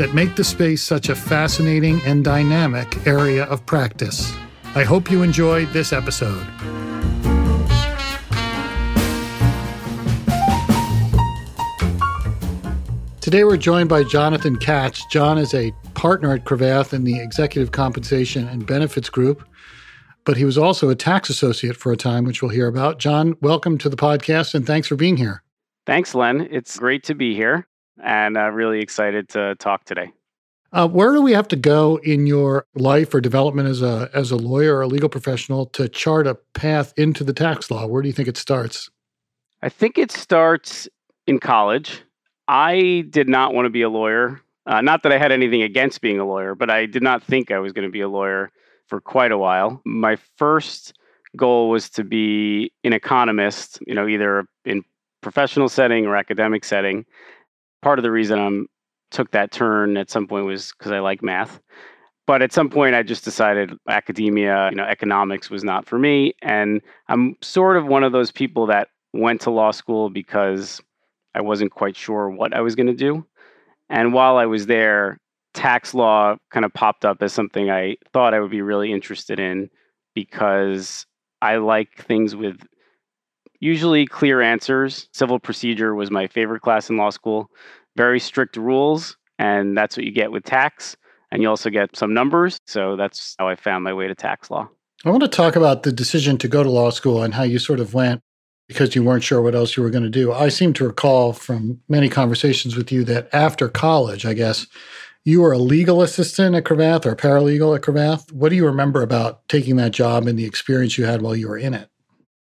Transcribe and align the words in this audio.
that 0.00 0.14
make 0.14 0.34
the 0.34 0.42
space 0.42 0.82
such 0.82 1.10
a 1.10 1.14
fascinating 1.14 2.00
and 2.06 2.24
dynamic 2.24 3.06
area 3.06 3.44
of 3.44 3.66
practice. 3.66 4.34
I 4.74 4.82
hope 4.82 5.10
you 5.10 5.22
enjoyed 5.22 5.68
this 5.74 5.92
episode. 5.92 6.42
Today 13.20 13.44
we're 13.44 13.58
joined 13.58 13.90
by 13.90 14.02
Jonathan 14.04 14.56
Katz. 14.56 15.04
Jon 15.10 15.36
is 15.36 15.52
a 15.52 15.70
partner 15.92 16.32
at 16.32 16.46
Cravath 16.46 16.94
in 16.94 17.04
the 17.04 17.20
Executive 17.20 17.72
Compensation 17.72 18.48
and 18.48 18.66
Benefits 18.66 19.10
Group, 19.10 19.46
but 20.24 20.38
he 20.38 20.46
was 20.46 20.56
also 20.56 20.88
a 20.88 20.94
tax 20.94 21.28
associate 21.28 21.76
for 21.76 21.92
a 21.92 21.96
time, 21.98 22.24
which 22.24 22.40
we'll 22.40 22.50
hear 22.50 22.68
about. 22.68 23.00
Jon, 23.00 23.36
welcome 23.42 23.76
to 23.76 23.90
the 23.90 23.96
podcast 23.98 24.54
and 24.54 24.66
thanks 24.66 24.88
for 24.88 24.96
being 24.96 25.18
here. 25.18 25.42
Thanks, 25.84 26.14
Len. 26.14 26.48
It's 26.50 26.78
great 26.78 27.04
to 27.04 27.14
be 27.14 27.34
here 27.34 27.66
and 28.02 28.36
uh, 28.36 28.50
really 28.50 28.80
excited 28.80 29.28
to 29.30 29.54
talk 29.56 29.84
today. 29.84 30.12
Uh, 30.72 30.86
where 30.86 31.12
do 31.12 31.20
we 31.20 31.32
have 31.32 31.48
to 31.48 31.56
go 31.56 31.98
in 32.04 32.26
your 32.26 32.64
life 32.74 33.12
or 33.12 33.20
development 33.20 33.68
as 33.68 33.82
a 33.82 34.08
as 34.14 34.30
a 34.30 34.36
lawyer 34.36 34.76
or 34.76 34.82
a 34.82 34.86
legal 34.86 35.08
professional 35.08 35.66
to 35.66 35.88
chart 35.88 36.26
a 36.26 36.36
path 36.54 36.92
into 36.96 37.24
the 37.24 37.32
tax 37.32 37.70
law? 37.70 37.86
Where 37.86 38.02
do 38.02 38.08
you 38.08 38.12
think 38.12 38.28
it 38.28 38.36
starts? 38.36 38.88
I 39.62 39.68
think 39.68 39.98
it 39.98 40.12
starts 40.12 40.88
in 41.26 41.40
college. 41.40 42.02
I 42.46 43.04
did 43.10 43.28
not 43.28 43.52
want 43.52 43.66
to 43.66 43.70
be 43.70 43.82
a 43.82 43.88
lawyer. 43.88 44.40
Uh, 44.66 44.80
not 44.80 45.02
that 45.02 45.12
I 45.12 45.18
had 45.18 45.32
anything 45.32 45.62
against 45.62 46.00
being 46.00 46.20
a 46.20 46.24
lawyer, 46.24 46.54
but 46.54 46.70
I 46.70 46.86
did 46.86 47.02
not 47.02 47.22
think 47.22 47.50
I 47.50 47.58
was 47.58 47.72
going 47.72 47.86
to 47.86 47.92
be 47.92 48.00
a 48.00 48.08
lawyer 48.08 48.50
for 48.86 49.00
quite 49.00 49.32
a 49.32 49.38
while. 49.38 49.80
My 49.84 50.16
first 50.36 50.94
goal 51.36 51.68
was 51.68 51.90
to 51.90 52.04
be 52.04 52.72
an 52.84 52.92
economist, 52.92 53.80
you 53.86 53.94
know, 53.94 54.06
either 54.06 54.46
in 54.64 54.84
professional 55.20 55.68
setting 55.68 56.06
or 56.06 56.16
academic 56.16 56.64
setting 56.64 57.04
part 57.82 57.98
of 57.98 58.02
the 58.02 58.10
reason 58.10 58.38
I'm 58.38 58.66
took 59.10 59.30
that 59.32 59.50
turn 59.50 59.96
at 59.96 60.10
some 60.10 60.26
point 60.26 60.46
was 60.46 60.72
because 60.78 60.92
I 60.92 61.00
like 61.00 61.22
math. 61.22 61.60
But 62.26 62.42
at 62.42 62.52
some 62.52 62.70
point, 62.70 62.94
I 62.94 63.02
just 63.02 63.24
decided 63.24 63.72
academia, 63.88 64.70
you 64.70 64.76
know, 64.76 64.84
economics 64.84 65.50
was 65.50 65.64
not 65.64 65.86
for 65.86 65.98
me. 65.98 66.34
And 66.42 66.80
I'm 67.08 67.34
sort 67.40 67.76
of 67.76 67.86
one 67.86 68.04
of 68.04 68.12
those 68.12 68.30
people 68.30 68.66
that 68.66 68.88
went 69.12 69.40
to 69.42 69.50
law 69.50 69.72
school 69.72 70.10
because 70.10 70.80
I 71.34 71.40
wasn't 71.40 71.72
quite 71.72 71.96
sure 71.96 72.30
what 72.30 72.54
I 72.54 72.60
was 72.60 72.76
going 72.76 72.86
to 72.86 72.94
do. 72.94 73.26
And 73.88 74.12
while 74.12 74.36
I 74.36 74.46
was 74.46 74.66
there, 74.66 75.18
tax 75.54 75.92
law 75.92 76.36
kind 76.52 76.64
of 76.64 76.72
popped 76.72 77.04
up 77.04 77.20
as 77.20 77.32
something 77.32 77.68
I 77.68 77.96
thought 78.12 78.34
I 78.34 78.38
would 78.38 78.52
be 78.52 78.62
really 78.62 78.92
interested 78.92 79.40
in 79.40 79.68
because 80.14 81.06
I 81.42 81.56
like 81.56 82.04
things 82.04 82.36
with 82.36 82.60
usually 83.60 84.06
clear 84.06 84.40
answers. 84.40 85.08
Civil 85.12 85.38
procedure 85.38 85.94
was 85.94 86.10
my 86.10 86.26
favorite 86.26 86.62
class 86.62 86.90
in 86.90 86.96
law 86.96 87.10
school. 87.10 87.50
Very 87.96 88.18
strict 88.18 88.56
rules, 88.56 89.16
and 89.38 89.76
that's 89.76 89.96
what 89.96 90.04
you 90.04 90.12
get 90.12 90.32
with 90.32 90.44
tax. 90.44 90.96
And 91.30 91.42
you 91.42 91.48
also 91.48 91.70
get 91.70 91.96
some 91.96 92.12
numbers. 92.12 92.58
So 92.66 92.96
that's 92.96 93.36
how 93.38 93.48
I 93.48 93.54
found 93.54 93.84
my 93.84 93.92
way 93.92 94.08
to 94.08 94.14
tax 94.14 94.50
law. 94.50 94.68
I 95.04 95.10
want 95.10 95.22
to 95.22 95.28
talk 95.28 95.54
about 95.54 95.84
the 95.84 95.92
decision 95.92 96.38
to 96.38 96.48
go 96.48 96.62
to 96.62 96.70
law 96.70 96.90
school 96.90 97.22
and 97.22 97.34
how 97.34 97.44
you 97.44 97.58
sort 97.58 97.80
of 97.80 97.94
went 97.94 98.20
because 98.66 98.94
you 98.94 99.02
weren't 99.02 99.24
sure 99.24 99.40
what 99.40 99.54
else 99.54 99.76
you 99.76 99.82
were 99.82 99.90
going 99.90 100.04
to 100.04 100.10
do. 100.10 100.32
I 100.32 100.48
seem 100.48 100.72
to 100.74 100.86
recall 100.86 101.32
from 101.32 101.80
many 101.88 102.08
conversations 102.08 102.76
with 102.76 102.92
you 102.92 103.04
that 103.04 103.28
after 103.32 103.68
college, 103.68 104.26
I 104.26 104.34
guess, 104.34 104.66
you 105.24 105.40
were 105.40 105.52
a 105.52 105.58
legal 105.58 106.02
assistant 106.02 106.54
at 106.54 106.64
Cravath 106.64 107.04
or 107.04 107.10
a 107.10 107.16
paralegal 107.16 107.76
at 107.76 107.82
Cravath. 107.82 108.30
What 108.32 108.48
do 108.48 108.56
you 108.56 108.64
remember 108.64 109.02
about 109.02 109.46
taking 109.48 109.76
that 109.76 109.92
job 109.92 110.26
and 110.26 110.38
the 110.38 110.46
experience 110.46 110.96
you 110.96 111.04
had 111.04 111.20
while 111.20 111.36
you 111.36 111.48
were 111.48 111.58
in 111.58 111.74
it? 111.74 111.89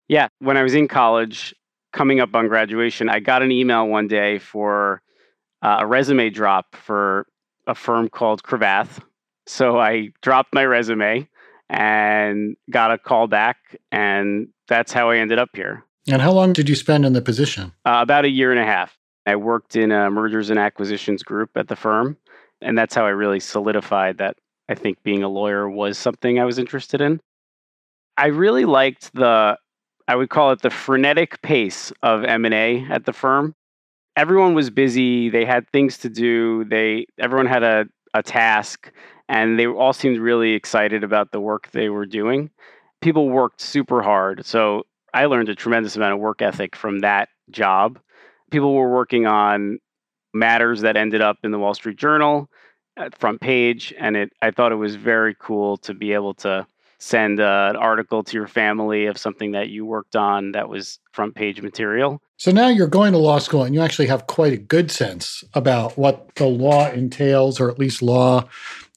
Yeah, 0.07 0.28
when 0.40 0.57
I 0.57 0.63
was 0.63 0.73
in 0.73 0.88
college, 0.88 1.53
coming 1.94 2.19
up 2.19 2.35
on 2.35 2.47
graduation, 2.47 3.09
I 3.09 3.19
got 3.19 3.41
an 3.41 3.51
email 3.51 3.88
one 3.88 4.07
day 4.07 4.40
for 4.40 5.01
uh, 5.62 5.78
a 5.81 5.88
resume 5.88 6.29
drop 6.29 6.75
for 6.75 7.28
a 7.66 7.75
firm 7.75 8.09
called 8.09 8.44
Cravath. 8.44 9.00
So 9.45 9.79
I 9.79 10.09
dropped 10.22 10.53
my 10.53 10.66
resume 10.66 11.28
and 11.69 12.56
got 12.69 12.91
a 12.91 12.97
call 12.97 13.28
back, 13.28 13.57
and 13.91 14.47
that's 14.68 14.94
how 14.94 15.09
I 15.09 15.18
ended 15.18 15.40
up 15.40 15.50
here. 15.53 15.84
And 16.09 16.22
how 16.22 16.31
long 16.31 16.53
did 16.53 16.69
you 16.69 16.75
spend 16.75 17.06
in 17.06 17.13
the 17.13 17.22
position? 17.22 17.74
Uh, 17.85 18.00
about 18.01 18.25
a 18.25 18.29
year 18.29 18.51
and 18.51 18.59
a 18.59 18.66
half. 18.66 18.97
I 19.25 19.35
worked 19.35 19.75
in 19.75 19.91
a 19.91 20.09
mergers 20.09 20.50
and 20.50 20.57
acquisitions 20.57 21.22
group 21.22 21.50
at 21.56 21.68
the 21.68 21.75
firm, 21.75 22.18
and 22.62 22.78
that's 22.78 22.95
how 22.95 23.06
I 23.06 23.09
really 23.09 23.41
solidified 23.41 24.19
that 24.19 24.38
I 24.69 24.75
think 24.75 25.03
being 25.03 25.24
a 25.24 25.28
lawyer 25.28 25.69
was 25.69 25.97
something 25.97 26.39
I 26.39 26.45
was 26.45 26.59
interested 26.59 27.01
in. 27.01 27.19
I 28.16 28.28
really 28.28 28.63
liked 28.63 29.13
the 29.13 29.57
I 30.07 30.16
would 30.16 30.29
call 30.29 30.51
it 30.51 30.62
the 30.62 30.69
frenetic 30.69 31.41
pace 31.41 31.91
of 32.01 32.23
M&A 32.23 32.85
at 32.90 33.06
the 33.06 33.13
firm. 33.13 33.56
Everyone 34.16 34.53
was 34.53 34.69
busy, 34.69 35.29
they 35.29 35.45
had 35.45 35.69
things 35.69 35.97
to 36.00 36.09
do, 36.09 36.63
they 36.66 37.06
everyone 37.19 37.45
had 37.45 37.63
a, 37.63 37.85
a 38.13 38.23
task 38.23 38.91
and 39.29 39.59
they 39.59 39.68
all 39.68 39.94
seemed 39.94 40.18
really 40.18 40.53
excited 40.53 41.03
about 41.03 41.31
the 41.31 41.41
work 41.41 41.69
they 41.72 41.90
were 41.90 42.06
doing. 42.06 42.50
People 43.01 43.29
worked 43.29 43.62
super 43.62 44.01
hard. 44.01 44.45
So 44.45 44.84
I 45.13 45.25
learned 45.25 45.50
a 45.50 45.56
tremendous 45.56 45.95
amount 45.95 46.13
of 46.13 46.19
work 46.19 46.41
ethic 46.41 46.75
from 46.75 47.00
that 47.00 47.29
job. 47.51 48.00
People 48.50 48.74
were 48.74 48.91
working 48.91 49.28
on 49.28 49.79
matters 50.34 50.81
that 50.81 50.97
ended 50.97 51.22
up 51.22 51.38
in 51.44 51.51
the 51.51 51.59
Wall 51.59 51.74
Street 51.74 51.97
Journal 51.97 52.50
front 53.19 53.39
page 53.41 53.94
and 54.00 54.16
it 54.18 54.31
I 54.41 54.51
thought 54.51 54.72
it 54.72 54.75
was 54.75 54.95
very 54.95 55.35
cool 55.39 55.78
to 55.78 55.94
be 55.94 56.13
able 56.13 56.34
to 56.35 56.66
send 57.00 57.40
uh, 57.40 57.68
an 57.69 57.75
article 57.75 58.24
to 58.24 58.34
your 58.34 58.47
family 58.47 59.06
of 59.06 59.18
something 59.18 59.52
that 59.52 59.69
you 59.69 59.85
worked 59.85 60.16
on 60.16 60.52
that 60.53 60.69
was 60.69 61.00
front 61.12 61.35
page 61.35 61.62
material. 61.62 62.22
So 62.38 62.52
now 62.52 62.69
you're 62.69 62.88
going 62.88 63.13
to 63.13 63.19
law 63.19 63.40
school 63.40 63.63
and 63.63 63.74
you 63.74 63.81
actually 63.81 64.08
have 64.08 64.28
quite 64.28 64.53
a 64.53 64.58
good 64.58 64.91
sense 64.91 65.44
about 65.53 65.97
what 65.97 66.34
the 66.36 66.46
law 66.46 66.90
entails, 66.90 67.59
or 67.59 67.69
at 67.69 67.80
least 67.80 68.02
law 68.02 68.47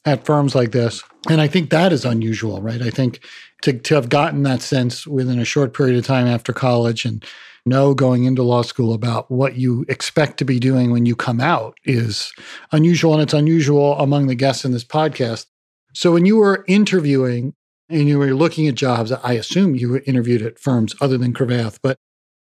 at 0.05 0.25
firms 0.25 0.55
like 0.55 0.71
this. 0.71 1.03
And 1.29 1.39
I 1.39 1.47
think 1.47 1.69
that 1.69 1.93
is 1.93 2.05
unusual, 2.05 2.61
right? 2.61 2.81
I 2.81 2.89
think 2.89 3.23
to, 3.63 3.73
to 3.73 3.95
have 3.95 4.09
gotten 4.09 4.43
that 4.43 4.61
sense 4.61 5.05
within 5.05 5.39
a 5.39 5.45
short 5.45 5.75
period 5.75 5.97
of 5.97 6.05
time 6.05 6.27
after 6.27 6.53
college 6.53 7.05
and 7.05 7.23
know 7.65 7.93
going 7.93 8.23
into 8.23 8.41
law 8.41 8.63
school 8.63 8.93
about 8.93 9.29
what 9.29 9.55
you 9.55 9.85
expect 9.87 10.37
to 10.37 10.45
be 10.45 10.59
doing 10.59 10.91
when 10.91 11.05
you 11.05 11.15
come 11.15 11.39
out 11.39 11.75
is 11.83 12.33
unusual. 12.71 13.13
And 13.13 13.21
it's 13.21 13.33
unusual 13.33 13.97
among 13.99 14.25
the 14.25 14.35
guests 14.35 14.65
in 14.65 14.71
this 14.71 14.83
podcast. 14.83 15.45
So 15.93 16.11
when 16.11 16.25
you 16.25 16.37
were 16.37 16.65
interviewing 16.67 17.53
and 17.91 18.07
you 18.07 18.17
were 18.17 18.33
looking 18.33 18.67
at 18.67 18.75
jobs, 18.75 19.11
I 19.11 19.33
assume 19.33 19.75
you 19.75 20.01
interviewed 20.05 20.41
at 20.41 20.59
firms 20.59 20.95
other 21.01 21.17
than 21.17 21.33
Cravath, 21.33 21.79
but 21.81 21.97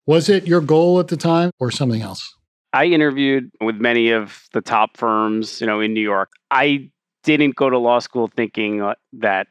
was 0.07 0.29
it 0.29 0.47
your 0.47 0.61
goal 0.61 1.01
at 1.01 1.09
the 1.09 1.17
time 1.17 1.51
or 1.59 1.71
something 1.71 2.03
else? 2.03 2.35
I 2.73 2.87
interviewed 2.87 3.51
with 3.61 3.77
many 3.77 4.11
of 4.11 4.45
the 4.53 4.61
top 4.61 4.97
firms, 4.97 5.61
you 5.61 5.67
know, 5.67 5.81
in 5.81 5.93
New 5.93 6.01
York. 6.01 6.31
I 6.51 6.91
didn't 7.25 7.57
go 7.57 7.69
to 7.69 7.79
law 7.79 7.99
school 7.99 8.29
thinking 8.29 8.81
uh, 8.81 8.95
that 9.15 9.49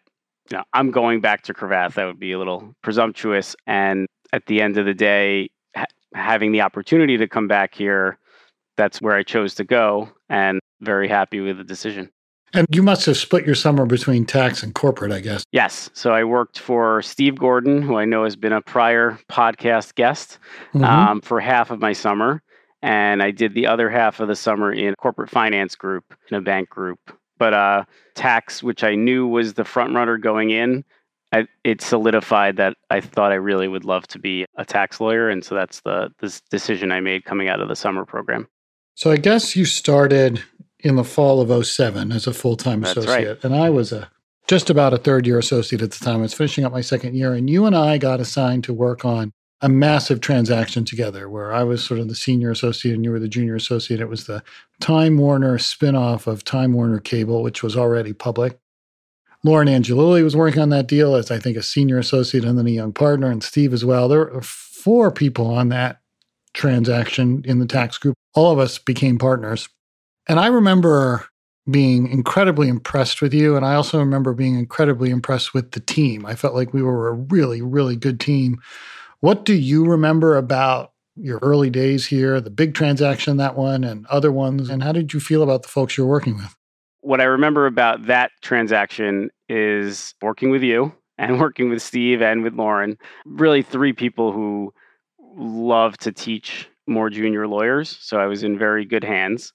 you 0.50 0.58
know, 0.58 0.64
I'm 0.74 0.92
going 0.92 1.22
back 1.22 1.44
to 1.44 1.54
Cravath. 1.54 1.94
That 1.94 2.06
would 2.06 2.20
be 2.20 2.32
a 2.32 2.40
little 2.40 2.74
presumptuous. 2.82 3.56
And 3.68 4.08
at 4.34 4.46
the 4.48 4.62
end 4.62 4.78
of 4.78 4.86
the 4.86 4.94
day, 4.94 5.50
ha- 5.76 5.86
having 6.14 6.52
the 6.52 6.62
opportunity 6.62 7.18
to 7.18 7.28
come 7.28 7.48
back 7.48 7.76
here, 7.76 8.18
that's 8.78 9.02
where 9.02 9.16
I 9.16 9.24
chose 9.24 9.54
to 9.56 9.64
go 9.64 10.10
and 10.30 10.60
very 10.82 11.08
happy 11.08 11.40
with 11.42 11.58
the 11.58 11.64
decision. 11.64 12.10
And 12.54 12.68
you 12.72 12.82
must 12.82 13.06
have 13.06 13.18
split 13.18 13.46
your 13.46 13.56
summer 13.56 13.86
between 13.86 14.26
tax 14.26 14.64
and 14.64 14.74
corporate, 14.74 15.12
I 15.12 15.20
guess. 15.20 15.44
Yes. 15.52 15.90
So 15.94 16.12
I 16.12 16.24
worked 16.24 16.60
for 16.60 17.02
Steve 17.02 17.38
Gordon, 17.38 17.82
who 17.82 17.98
I 17.98 18.06
know 18.06 18.24
has 18.24 18.36
been 18.36 18.54
a 18.54 18.62
prior 18.62 19.20
podcast 19.30 19.96
guest, 19.96 20.40
mm-hmm. 20.74 20.84
um, 20.84 21.22
for 21.22 21.40
half 21.40 21.72
of 21.72 21.80
my 21.80 21.94
summer. 21.94 22.42
And 22.82 23.22
I 23.22 23.32
did 23.32 23.54
the 23.54 23.68
other 23.68 23.90
half 23.90 24.20
of 24.20 24.28
the 24.28 24.36
summer 24.36 24.72
in 24.72 24.94
a 24.94 24.96
corporate 24.96 25.30
finance 25.30 25.76
group, 25.76 26.06
in 26.32 26.38
a 26.38 26.42
bank 26.42 26.70
group. 26.70 27.00
But 27.38 27.54
uh, 27.54 27.86
tax, 28.16 28.64
which 28.64 28.84
I 28.84 28.96
knew 28.96 29.28
was 29.28 29.54
the 29.54 29.64
front 29.64 29.94
runner 29.94 30.18
going 30.18 30.50
in, 30.50 30.84
I, 31.32 31.48
it 31.64 31.82
solidified 31.82 32.58
that 32.58 32.76
I 32.90 33.02
thought 33.02 33.32
I 33.32 33.36
really 33.36 33.68
would 33.68 33.86
love 33.86 34.08
to 34.08 34.20
be 34.20 34.46
a 34.56 34.66
tax 34.66 35.00
lawyer. 35.00 35.30
And 35.30 35.44
so 35.44 35.56
that's 35.56 35.82
the 35.82 36.12
this 36.20 36.42
decision 36.50 36.92
I 36.92 37.02
made 37.02 37.24
coming 37.26 37.48
out 37.48 37.62
of 37.62 37.70
the 37.70 37.76
summer 37.76 38.06
program. 38.06 38.48
So 38.96 39.12
I 39.12 39.18
guess 39.18 39.56
you 39.56 39.66
started 39.66 40.44
in 40.80 40.96
the 40.96 41.04
fall 41.04 41.42
of 41.42 41.66
07 41.66 42.12
as 42.12 42.28
a 42.28 42.34
full 42.34 42.56
time 42.56 42.84
associate. 42.84 43.28
Right. 43.28 43.44
And 43.44 43.56
I 43.56 43.70
was 43.70 43.92
a 43.92 44.10
just 44.48 44.70
about 44.70 44.94
a 44.94 44.98
third 44.98 45.28
year 45.28 45.38
associate 45.38 45.82
at 45.82 45.92
the 45.92 46.04
time. 46.04 46.18
I 46.18 46.22
was 46.24 46.34
finishing 46.34 46.66
up 46.66 46.72
my 46.72 46.82
second 46.82 47.16
year, 47.16 47.34
and 47.34 47.50
you 47.50 47.66
and 47.66 47.76
I 47.76 47.98
got 47.98 48.20
assigned 48.20 48.64
to 48.66 48.74
work 48.74 49.06
on 49.06 49.32
a 49.62 49.70
massive 49.70 50.22
transaction 50.22 50.86
together 50.86 51.30
where 51.30 51.54
I 51.54 51.64
was 51.64 51.84
sort 51.84 52.00
of 52.00 52.08
the 52.08 52.16
senior 52.16 52.50
associate 52.50 52.96
and 52.96 53.04
you 53.04 53.12
were 53.12 53.20
the 53.20 53.28
junior 53.28 53.56
associate. 53.56 54.00
It 54.00 54.10
was 54.10 54.26
the 54.26 54.42
Time 54.80 55.18
Warner 55.18 55.58
spinoff 55.58 56.28
of 56.28 56.44
Time 56.44 56.74
Warner 56.74 57.00
Cable, 57.00 57.44
which 57.44 57.62
was 57.62 57.76
already 57.76 58.14
public. 58.14 58.58
Lauren 59.44 59.68
Angelilli 59.68 60.24
was 60.24 60.36
working 60.36 60.62
on 60.62 60.70
that 60.70 60.88
deal 60.88 61.16
as 61.16 61.30
I 61.30 61.40
think 61.40 61.58
a 61.58 61.64
senior 61.64 61.98
associate 61.98 62.44
and 62.44 62.58
then 62.58 62.68
a 62.68 62.72
young 62.72 62.94
partner, 62.94 63.30
and 63.30 63.44
Steve 63.44 63.74
as 63.74 63.86
well. 63.86 64.08
There 64.08 64.26
were 64.26 64.42
four 64.42 65.12
people 65.12 65.48
on 65.48 65.70
that 65.70 66.00
transaction 66.54 67.44
in 67.46 67.60
the 67.60 67.66
tax 67.66 67.98
group. 67.98 68.16
All 68.34 68.52
of 68.52 68.60
us 68.60 68.78
became 68.78 69.18
partners. 69.18 69.70
And 70.30 70.40
I 70.40 70.46
remember 70.48 71.26
being 71.70 72.08
incredibly 72.08 72.68
impressed 72.68 73.20
with 73.20 73.34
you. 73.34 73.56
And 73.56 73.66
I 73.66 73.74
also 73.74 73.98
remember 73.98 74.34
being 74.34 74.58
incredibly 74.58 75.10
impressed 75.10 75.56
with 75.56 75.72
the 75.72 75.80
team. 75.80 76.26
I 76.26 76.36
felt 76.36 76.54
like 76.54 76.72
we 76.72 76.84
were 76.84 77.08
a 77.08 77.14
really, 77.14 77.64
really 77.64 77.96
good 77.96 78.20
team. 78.20 78.62
What 79.22 79.44
do 79.44 79.54
you 79.54 79.86
remember 79.86 80.38
about 80.38 80.94
your 81.16 81.40
early 81.40 81.72
days 81.72 82.06
here, 82.06 82.40
the 82.40 82.52
big 82.52 82.76
transaction, 82.76 83.38
that 83.38 83.58
one, 83.58 83.84
and 83.84 84.06
other 84.08 84.32
ones? 84.32 84.70
And 84.70 84.84
how 84.84 84.92
did 84.92 85.14
you 85.14 85.20
feel 85.20 85.42
about 85.42 85.64
the 85.64 85.68
folks 85.68 85.98
you're 85.98 86.08
working 86.08 86.38
with? 86.38 86.56
What 87.02 87.22
I 87.22 87.26
remember 87.26 87.66
about 87.66 88.06
that 88.06 88.32
transaction 88.42 89.32
is 89.50 90.14
working 90.22 90.52
with 90.52 90.62
you 90.62 90.94
and 91.18 91.40
working 91.42 91.70
with 91.70 91.82
Steve 91.82 92.22
and 92.22 92.44
with 92.44 92.54
Lauren, 92.54 92.98
really 93.26 93.64
three 93.64 93.94
people 93.94 94.32
who 94.32 94.72
love 95.36 95.98
to 95.98 96.12
teach 96.12 96.70
more 96.88 97.10
junior 97.10 97.48
lawyers. 97.48 97.98
So 98.00 98.20
I 98.20 98.28
was 98.28 98.44
in 98.44 98.58
very 98.58 98.86
good 98.86 99.04
hands. 99.04 99.54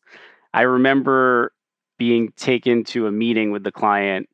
I 0.55 0.63
remember 0.63 1.53
being 1.99 2.33
taken 2.37 2.85
to 2.85 3.09
a 3.09 3.13
meeting 3.13 3.51
with 3.51 3.65
the 3.65 3.73
client, 3.73 4.29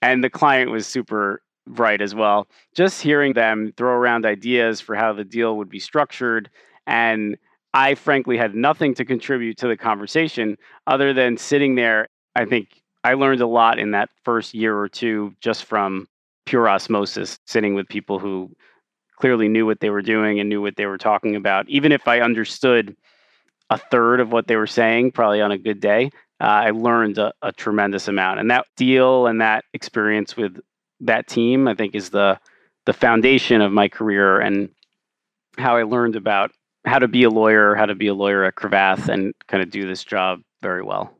and 0.00 0.22
the 0.22 0.30
client 0.30 0.70
was 0.70 0.86
super 0.86 1.42
bright 1.66 2.00
as 2.00 2.14
well. 2.14 2.46
Just 2.74 3.02
hearing 3.02 3.32
them 3.32 3.72
throw 3.76 3.92
around 3.94 4.26
ideas 4.26 4.80
for 4.80 4.94
how 4.94 5.12
the 5.12 5.24
deal 5.24 5.56
would 5.56 5.68
be 5.68 5.80
structured. 5.80 6.50
And 6.86 7.36
I 7.72 7.96
frankly 7.96 8.36
had 8.36 8.54
nothing 8.54 8.94
to 8.94 9.04
contribute 9.04 9.58
to 9.58 9.66
the 9.66 9.76
conversation 9.76 10.56
other 10.86 11.12
than 11.12 11.36
sitting 11.36 11.74
there. 11.74 12.08
I 12.36 12.44
think 12.44 12.82
I 13.02 13.14
learned 13.14 13.40
a 13.40 13.46
lot 13.46 13.80
in 13.80 13.90
that 13.90 14.10
first 14.24 14.54
year 14.54 14.78
or 14.78 14.88
two 14.88 15.34
just 15.40 15.64
from 15.64 16.06
pure 16.46 16.68
osmosis, 16.68 17.40
sitting 17.46 17.74
with 17.74 17.88
people 17.88 18.20
who 18.20 18.54
clearly 19.18 19.48
knew 19.48 19.66
what 19.66 19.80
they 19.80 19.90
were 19.90 20.02
doing 20.02 20.38
and 20.38 20.48
knew 20.48 20.62
what 20.62 20.76
they 20.76 20.86
were 20.86 20.98
talking 20.98 21.34
about. 21.34 21.68
Even 21.68 21.90
if 21.90 22.06
I 22.06 22.20
understood 22.20 22.94
a 23.70 23.78
third 23.78 24.20
of 24.20 24.30
what 24.30 24.46
they 24.46 24.56
were 24.56 24.66
saying, 24.66 25.12
probably 25.12 25.40
on 25.40 25.52
a 25.52 25.58
good 25.58 25.80
day, 25.80 26.10
uh, 26.40 26.44
I 26.44 26.70
learned 26.70 27.18
a, 27.18 27.32
a, 27.42 27.52
tremendous 27.52 28.08
amount. 28.08 28.40
And 28.40 28.50
that 28.50 28.66
deal 28.76 29.26
and 29.26 29.40
that 29.40 29.64
experience 29.72 30.36
with 30.36 30.58
that 31.00 31.26
team, 31.26 31.68
I 31.68 31.74
think, 31.74 31.94
is 31.94 32.10
the 32.10 32.38
the 32.86 32.92
foundation 32.92 33.62
of 33.62 33.72
my 33.72 33.88
career 33.88 34.40
and 34.40 34.68
how 35.56 35.76
I 35.76 35.84
learned 35.84 36.16
about 36.16 36.50
how 36.84 36.98
to 36.98 37.08
be 37.08 37.24
a 37.24 37.30
lawyer, 37.30 37.74
how 37.74 37.86
to 37.86 37.94
be 37.94 38.08
a 38.08 38.14
lawyer 38.14 38.44
at 38.44 38.56
Cravath, 38.56 39.08
and 39.08 39.32
kind 39.48 39.62
of 39.62 39.70
do 39.70 39.86
this 39.86 40.04
job 40.04 40.40
very 40.60 40.82
well. 40.82 41.16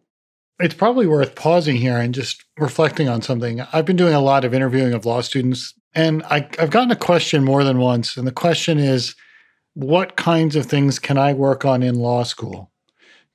It's 0.61 0.75
probably 0.75 1.07
worth 1.07 1.35
pausing 1.35 1.77
here 1.77 1.97
and 1.97 2.15
just 2.15 2.45
reflecting 2.59 3.09
on 3.09 3.23
something. 3.23 3.63
I've 3.73 3.87
been 3.87 3.97
doing 3.97 4.15
a 4.15 4.21
lot 4.21 4.45
of 4.45 4.53
interviewing 4.53 4.93
of 4.93 5.07
law 5.07 5.21
students, 5.23 5.73
and 5.95 6.23
I, 6.25 6.49
I've 6.59 6.71
gotten 6.71 6.91
a 6.91 6.97
question 6.97 7.45
more 7.45 7.65
than 7.65 7.79
once. 7.79 8.17
And 8.17 8.27
the 8.27 8.33
question 8.33 8.79
is, 8.79 9.15
what 9.75 10.17
kinds 10.17 10.57
of 10.57 10.67
things 10.67 10.99
can 10.99 11.19
I 11.19 11.33
work 11.33 11.65
on 11.65 11.83
in 11.83 11.97
law 11.97 12.23
school 12.23 12.71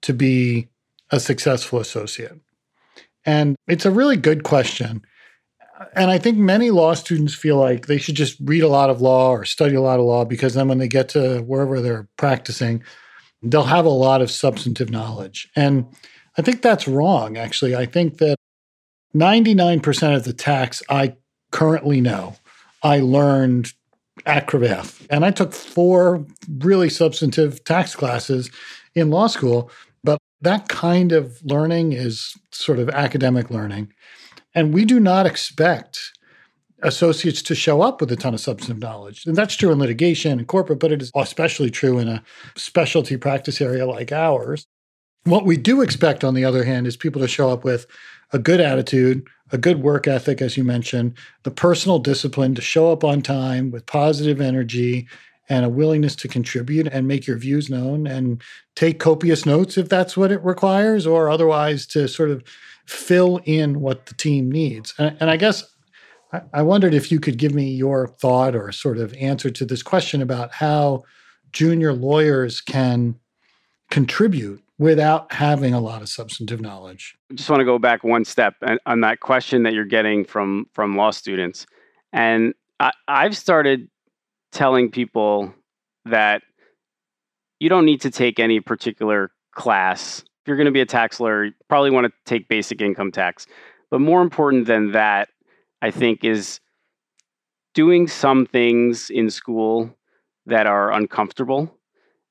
to 0.02 0.14
be 0.14 0.70
a 1.12 1.20
successful 1.20 1.80
associate? 1.80 2.40
And 3.26 3.56
it's 3.68 3.86
a 3.86 3.92
really 3.92 4.18
good 4.18 4.44
question. 4.44 5.04
And 5.94 6.12
I 6.12 6.18
think 6.18 6.38
many 6.38 6.72
law 6.72 6.94
students 6.94 7.34
feel 7.34 7.58
like 7.58 7.86
they 7.86 7.98
should 7.98 8.16
just 8.16 8.38
read 8.42 8.64
a 8.64 8.68
lot 8.68 8.90
of 8.90 9.02
law 9.02 9.32
or 9.32 9.46
study 9.46 9.76
a 9.76 9.82
lot 9.82 10.00
of 10.00 10.06
law 10.06 10.26
because 10.26 10.54
then 10.54 10.68
when 10.68 10.78
they 10.78 10.88
get 10.88 11.10
to 11.10 11.40
wherever 11.42 11.82
they're 11.82 12.08
practicing, 12.18 12.84
they'll 13.42 13.64
have 13.64 13.86
a 13.86 13.90
lot 13.90 14.22
of 14.22 14.32
substantive 14.32 14.90
knowledge. 14.90 15.50
And 15.56 15.86
I 16.38 16.42
think 16.42 16.62
that's 16.62 16.88
wrong, 16.88 17.38
actually. 17.38 17.76
I 17.76 17.86
think 17.86 18.18
that 18.18 18.36
99% 19.16 20.16
of 20.16 20.24
the 20.26 20.34
tax 20.34 20.84
I 20.90 21.16
currently 21.52 22.02
know, 22.02 22.36
I 22.84 23.00
learned 23.00 23.74
at 24.26 24.48
Cravath. 24.48 25.06
And 25.10 25.26
I 25.26 25.32
took 25.32 25.54
four 25.54 26.26
really 26.60 26.90
substantive 26.90 27.64
tax 27.64 27.96
classes 27.96 28.50
in 28.96 29.10
law 29.10 29.28
school 29.28 29.72
but 30.04 30.20
that 30.42 30.70
kind 30.70 31.12
of 31.12 31.40
learning 31.44 31.94
is 31.94 32.36
sort 32.52 32.80
of 32.80 32.90
academic 32.90 33.50
learning. 33.50 33.92
And 34.56 34.74
we 34.74 34.86
do 34.86 35.00
not 35.00 35.26
expect 35.26 36.12
associates 36.82 37.42
to 37.44 37.56
show 37.56 37.82
up 37.82 38.00
with 38.00 38.12
a 38.12 38.16
ton 38.16 38.34
of 38.34 38.40
substantive 38.40 38.82
knowledge. 38.82 39.26
And 39.26 39.36
that's 39.36 39.56
true 39.56 39.72
in 39.72 39.80
litigation 39.80 40.40
and 40.40 40.48
corporate, 40.48 40.80
but 40.80 40.92
it 40.92 41.02
is 41.02 41.12
especially 41.16 41.70
true 41.70 42.00
in 42.00 42.08
a 42.08 42.24
specialty 42.56 43.18
practice 43.18 43.60
area 43.60 43.86
like 43.86 44.12
ours. 44.12 44.66
What 45.26 45.46
we 45.46 45.58
do 45.58 45.82
expect, 45.82 46.24
on 46.24 46.34
the 46.34 46.46
other 46.46 46.64
hand, 46.64 46.88
is 46.88 46.98
people 46.98 47.22
to 47.22 47.28
show 47.28 47.50
up 47.50 47.64
with 47.64 47.86
a 48.32 48.40
good 48.40 48.60
attitude, 48.60 49.28
a 49.52 49.58
good 49.58 49.82
work 49.82 50.08
ethic, 50.08 50.42
as 50.42 50.56
you 50.58 50.64
mentioned, 50.64 51.16
the 51.44 51.52
personal 51.52 52.00
discipline 52.00 52.56
to 52.56 52.62
show 52.62 52.92
up 52.92 53.04
on 53.04 53.22
time 53.22 53.72
with 53.72 53.86
positive 53.86 54.40
energy 54.40 55.08
and 55.50 55.66
a 55.66 55.70
willingness 55.70 56.16
to 56.16 56.28
contribute 56.28 56.88
and 56.88 57.08
make 57.08 57.26
your 57.26 57.38
views 57.38 57.70
known 57.70 58.06
and 58.06 58.42
take 58.76 59.00
copious 59.00 59.46
notes 59.46 59.78
if 59.78 59.90
that's 59.90 60.16
what 60.16 60.32
it 60.32 60.44
requires, 60.44 61.08
or 61.08 61.30
otherwise 61.30 61.88
to 61.88 62.08
sort 62.08 62.30
of 62.30 62.44
fill 62.86 63.40
in 63.46 63.82
what 63.82 64.06
the 64.06 64.14
team 64.14 64.52
needs. 64.52 64.94
And, 64.98 65.18
and 65.20 65.30
I 65.30 65.38
guess 65.38 65.64
I, 66.32 66.42
I 66.54 66.62
wondered 66.62 66.94
if 66.94 67.12
you 67.12 67.20
could 67.20 67.38
give 67.38 67.54
me 67.54 67.72
your 67.72 68.08
thought 68.08 68.56
or 68.56 68.72
sort 68.72 69.00
of 69.00 69.14
answer 69.16 69.50
to 69.50 69.66
this 69.66 69.82
question 69.82 70.22
about 70.22 70.54
how 70.54 71.04
junior 71.52 71.94
lawyers 71.94 72.62
can 72.62 73.16
contribute 73.90 74.64
without 74.80 75.32
having 75.32 75.74
a 75.74 75.80
lot 75.80 76.02
of 76.02 76.10
substantive 76.10 76.62
knowledge. 76.62 77.16
I 77.30 77.36
just 77.36 77.50
want 77.50 77.60
to 77.60 77.66
go 77.66 77.78
back 77.78 78.04
one 78.04 78.26
step 78.26 78.56
uh, 78.66 78.78
on 78.86 79.02
that 79.02 79.20
question 79.20 79.64
that 79.64 79.74
you're 79.74 79.86
getting 79.86 80.26
from 80.26 80.66
from 80.74 80.96
law 80.96 81.12
students. 81.12 81.68
And 82.12 82.56
I, 82.80 82.92
I've 83.08 83.38
started 83.38 83.90
telling 84.52 84.90
people 84.90 85.54
that 86.06 86.42
you 87.60 87.70
don't 87.70 87.86
need 87.86 88.02
to 88.02 88.10
take 88.10 88.40
any 88.40 88.62
particular 88.62 89.32
class. 89.54 90.20
If 90.20 90.48
you're 90.48 90.58
going 90.58 90.66
to 90.66 90.72
be 90.72 90.82
a 90.82 90.86
tax 90.86 91.20
lawyer, 91.20 91.46
you 91.46 91.52
probably 91.68 91.92
want 91.92 92.08
to 92.08 92.14
take 92.26 92.48
basic 92.48 92.82
income 92.82 93.12
tax. 93.12 93.46
But 93.92 94.00
more 94.00 94.22
important 94.22 94.66
than 94.66 94.94
that, 94.94 95.30
I 95.82 95.92
think, 95.92 96.24
is 96.24 96.62
doing 97.74 98.08
some 98.08 98.46
things 98.46 99.10
in 99.10 99.30
school 99.30 99.96
that 100.46 100.66
are 100.66 100.92
uncomfortable. 100.92 101.76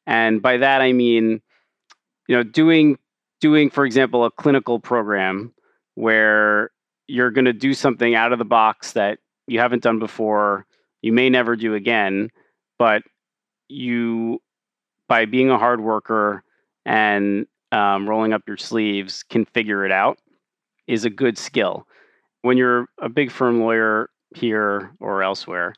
And 0.07 0.41
by 0.41 0.57
that 0.57 0.81
I 0.81 0.93
mean, 0.93 1.43
you 2.29 2.37
know, 2.37 2.43
doing 2.43 2.99
doing, 3.41 3.71
for 3.71 3.85
example, 3.85 4.25
a 4.25 4.31
clinical 4.31 4.79
program 4.79 5.53
where 5.95 6.71
you're 7.09 7.31
going 7.31 7.45
to 7.47 7.53
do 7.53 7.75
something 7.75 8.15
out 8.15 8.33
of 8.33 8.39
the 8.39 8.45
box 8.45 8.93
that 8.93 9.19
you 9.47 9.59
haven't 9.59 9.83
done 9.83 9.99
before 9.99 10.67
you 11.03 11.13
may 11.13 11.31
never 11.31 11.57
do 11.57 11.75
again, 11.75 12.31
but 12.79 13.03
you, 13.69 14.41
by 15.09 15.25
being 15.25 15.51
a 15.51 15.59
hard 15.59 15.81
worker 15.81 16.43
and 16.85 17.47
um, 17.73 18.09
rolling 18.09 18.33
up 18.33 18.43
your 18.47 18.57
sleeves, 18.57 19.23
can 19.23 19.45
figure 19.45 19.85
it 19.85 19.93
out 19.93 20.19
is 20.87 21.05
a 21.05 21.11
good 21.11 21.39
skill. 21.39 21.87
When 22.43 22.57
you're 22.57 22.89
a 23.01 23.09
big 23.09 23.31
firm 23.31 23.61
lawyer 23.61 24.11
here 24.35 24.93
or 25.01 25.23
elsewhere, 25.23 25.75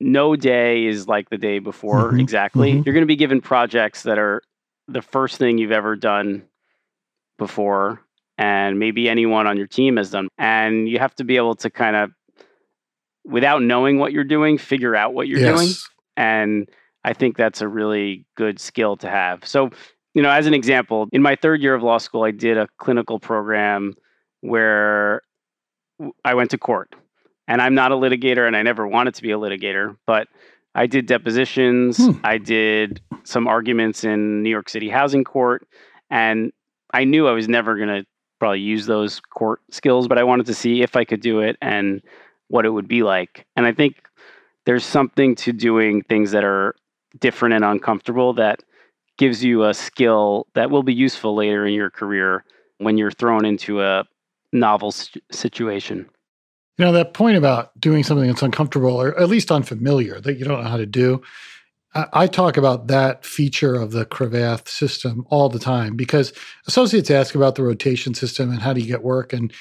no 0.00 0.36
day 0.36 0.86
is 0.86 1.08
like 1.08 1.30
the 1.30 1.38
day 1.38 1.58
before 1.58 2.10
mm-hmm. 2.10 2.20
exactly. 2.20 2.72
Mm-hmm. 2.72 2.82
You're 2.84 2.94
going 2.94 3.02
to 3.02 3.06
be 3.06 3.16
given 3.16 3.40
projects 3.40 4.02
that 4.02 4.18
are 4.18 4.42
the 4.92 5.02
first 5.02 5.38
thing 5.38 5.58
you've 5.58 5.72
ever 5.72 5.96
done 5.96 6.42
before, 7.38 8.00
and 8.38 8.78
maybe 8.78 9.08
anyone 9.08 9.46
on 9.46 9.56
your 9.56 9.66
team 9.66 9.96
has 9.96 10.10
done. 10.10 10.28
And 10.38 10.88
you 10.88 10.98
have 10.98 11.14
to 11.16 11.24
be 11.24 11.36
able 11.36 11.54
to 11.56 11.70
kind 11.70 11.96
of 11.96 12.10
without 13.24 13.62
knowing 13.62 13.98
what 13.98 14.12
you're 14.12 14.24
doing, 14.24 14.58
figure 14.58 14.96
out 14.96 15.14
what 15.14 15.28
you're 15.28 15.40
yes. 15.40 15.58
doing. 15.58 15.72
And 16.16 16.68
I 17.04 17.12
think 17.12 17.36
that's 17.36 17.60
a 17.60 17.68
really 17.68 18.26
good 18.36 18.58
skill 18.58 18.96
to 18.98 19.08
have. 19.08 19.46
So, 19.46 19.70
you 20.14 20.22
know, 20.22 20.30
as 20.30 20.46
an 20.46 20.54
example, 20.54 21.08
in 21.12 21.22
my 21.22 21.36
third 21.36 21.60
year 21.62 21.74
of 21.74 21.82
law 21.82 21.98
school, 21.98 22.24
I 22.24 22.30
did 22.30 22.58
a 22.58 22.68
clinical 22.78 23.18
program 23.18 23.94
where 24.40 25.22
I 26.24 26.34
went 26.34 26.50
to 26.50 26.58
court. 26.58 26.94
And 27.48 27.60
I'm 27.60 27.74
not 27.74 27.92
a 27.92 27.96
litigator 27.96 28.46
and 28.46 28.56
I 28.56 28.62
never 28.62 28.86
wanted 28.86 29.14
to 29.16 29.22
be 29.22 29.32
a 29.32 29.38
litigator, 29.38 29.96
but 30.06 30.28
I 30.74 30.86
did 30.86 31.06
depositions, 31.06 31.98
hmm. 31.98 32.12
I 32.24 32.38
did 32.38 33.00
some 33.24 33.46
arguments 33.46 34.04
in 34.04 34.42
New 34.42 34.50
York 34.50 34.68
City 34.68 34.88
housing 34.88 35.24
court, 35.24 35.66
and 36.10 36.52
I 36.92 37.04
knew 37.04 37.28
I 37.28 37.32
was 37.32 37.48
never 37.48 37.76
going 37.76 37.88
to 37.88 38.06
probably 38.38 38.60
use 38.60 38.86
those 38.86 39.20
court 39.20 39.60
skills, 39.70 40.08
but 40.08 40.18
I 40.18 40.24
wanted 40.24 40.46
to 40.46 40.54
see 40.54 40.82
if 40.82 40.96
I 40.96 41.04
could 41.04 41.20
do 41.20 41.40
it 41.40 41.56
and 41.62 42.02
what 42.48 42.66
it 42.66 42.70
would 42.70 42.88
be 42.88 43.02
like. 43.02 43.46
And 43.56 43.66
I 43.66 43.72
think 43.72 44.02
there's 44.66 44.84
something 44.84 45.34
to 45.36 45.52
doing 45.52 46.02
things 46.02 46.32
that 46.32 46.44
are 46.44 46.74
different 47.20 47.54
and 47.54 47.64
uncomfortable 47.64 48.32
that 48.34 48.62
gives 49.18 49.44
you 49.44 49.64
a 49.64 49.74
skill 49.74 50.46
that 50.54 50.70
will 50.70 50.82
be 50.82 50.94
useful 50.94 51.34
later 51.34 51.66
in 51.66 51.74
your 51.74 51.90
career 51.90 52.44
when 52.78 52.98
you're 52.98 53.10
thrown 53.10 53.44
into 53.44 53.82
a 53.82 54.04
novel 54.52 54.92
situation. 55.30 56.08
You 56.78 56.86
know, 56.86 56.92
that 56.92 57.14
point 57.14 57.36
about 57.36 57.78
doing 57.78 58.02
something 58.02 58.26
that's 58.26 58.42
uncomfortable 58.42 59.00
or 59.00 59.18
at 59.18 59.28
least 59.28 59.52
unfamiliar 59.52 60.20
that 60.20 60.38
you 60.38 60.44
don't 60.44 60.62
know 60.62 60.70
how 60.70 60.78
to 60.78 60.86
do. 60.86 61.22
I, 61.94 62.06
I 62.12 62.26
talk 62.26 62.56
about 62.56 62.86
that 62.88 63.24
feature 63.24 63.74
of 63.74 63.92
the 63.92 64.06
Cravath 64.06 64.68
system 64.68 65.26
all 65.28 65.48
the 65.48 65.58
time 65.58 65.96
because 65.96 66.32
associates 66.66 67.10
ask 67.10 67.34
about 67.34 67.56
the 67.56 67.62
rotation 67.62 68.14
system 68.14 68.50
and 68.50 68.60
how 68.60 68.72
do 68.72 68.80
you 68.80 68.86
get 68.86 69.02
work. 69.02 69.32
And 69.32 69.52